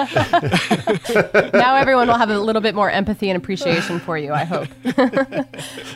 [1.53, 4.67] now everyone will have a little bit more empathy and appreciation for you, I hope.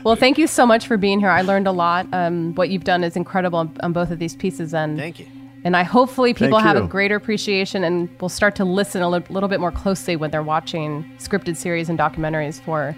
[0.04, 1.30] well, thank you so much for being here.
[1.30, 2.08] I learned a lot.
[2.14, 4.74] Um, what you've done is incredible on, on both of these pieces.
[4.74, 5.28] And Thank you.
[5.64, 9.10] And I hopefully people Thank have a greater appreciation and will start to listen a
[9.10, 12.96] li- little bit more closely when they're watching scripted series and documentaries for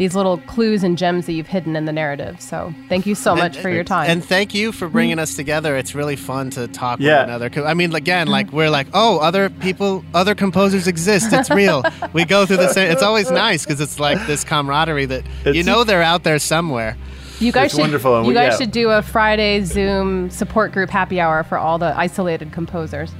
[0.00, 2.40] these little clues and gems that you've hidden in the narrative.
[2.40, 4.08] So thank you so much And- for your time.
[4.08, 5.24] And thank you for bringing mm-hmm.
[5.24, 5.76] us together.
[5.76, 7.26] It's really fun to talk Yeah.
[7.26, 7.66] with another.
[7.66, 8.32] I mean, again, mm-hmm.
[8.32, 11.34] like we're like, oh, other people, other composers exist.
[11.34, 11.84] It's real.
[12.14, 12.90] we go through the same.
[12.90, 16.96] It's always nice because it's like this camaraderie that you know they're out there somewhere.
[17.38, 18.58] you guys it's should wonderful, and you we- guys yeah.
[18.58, 23.12] should do a Friday Zoom support group happy hour for all the isolated composers.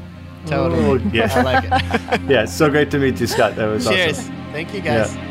[0.47, 0.83] Totally.
[0.83, 2.21] Oh, I yeah, like it.
[2.31, 2.45] yeah.
[2.45, 3.55] It's so great to meet you, Scott.
[3.57, 4.21] That was Cheers.
[4.21, 4.35] awesome.
[4.53, 5.15] Thank you, guys.
[5.15, 5.30] Yeah.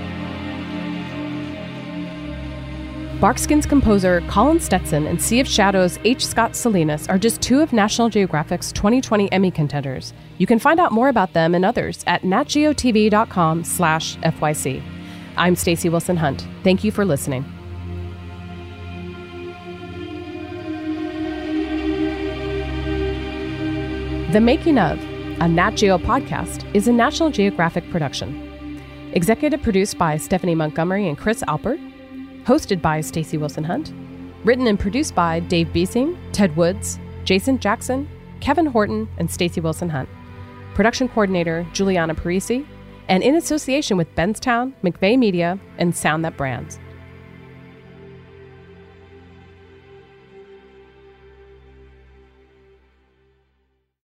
[3.19, 6.25] Barkskin's composer Colin Stetson and Sea of Shadows H.
[6.25, 10.13] Scott Salinas are just two of National Geographic's 2020 Emmy contenders.
[10.37, 14.81] You can find out more about them and others at natgeotv.com slash FYC.
[15.35, 16.47] I'm Stacey Wilson Hunt.
[16.63, 17.43] Thank you for listening.
[24.31, 24.97] The Making of,
[25.41, 28.79] a Nat Geo podcast, is a National Geographic production.
[29.11, 31.88] Executive produced by Stephanie Montgomery and Chris Alpert.
[32.49, 33.93] Hosted by Stacey Wilson Hunt.
[34.43, 39.87] Written and produced by Dave Beesing, Ted Woods, Jason Jackson, Kevin Horton, and Stacey Wilson
[39.87, 40.09] Hunt.
[40.73, 42.65] Production coordinator Juliana Parisi.
[43.07, 46.79] And in association with Benstown, McVeigh Media, and Sound That Brands.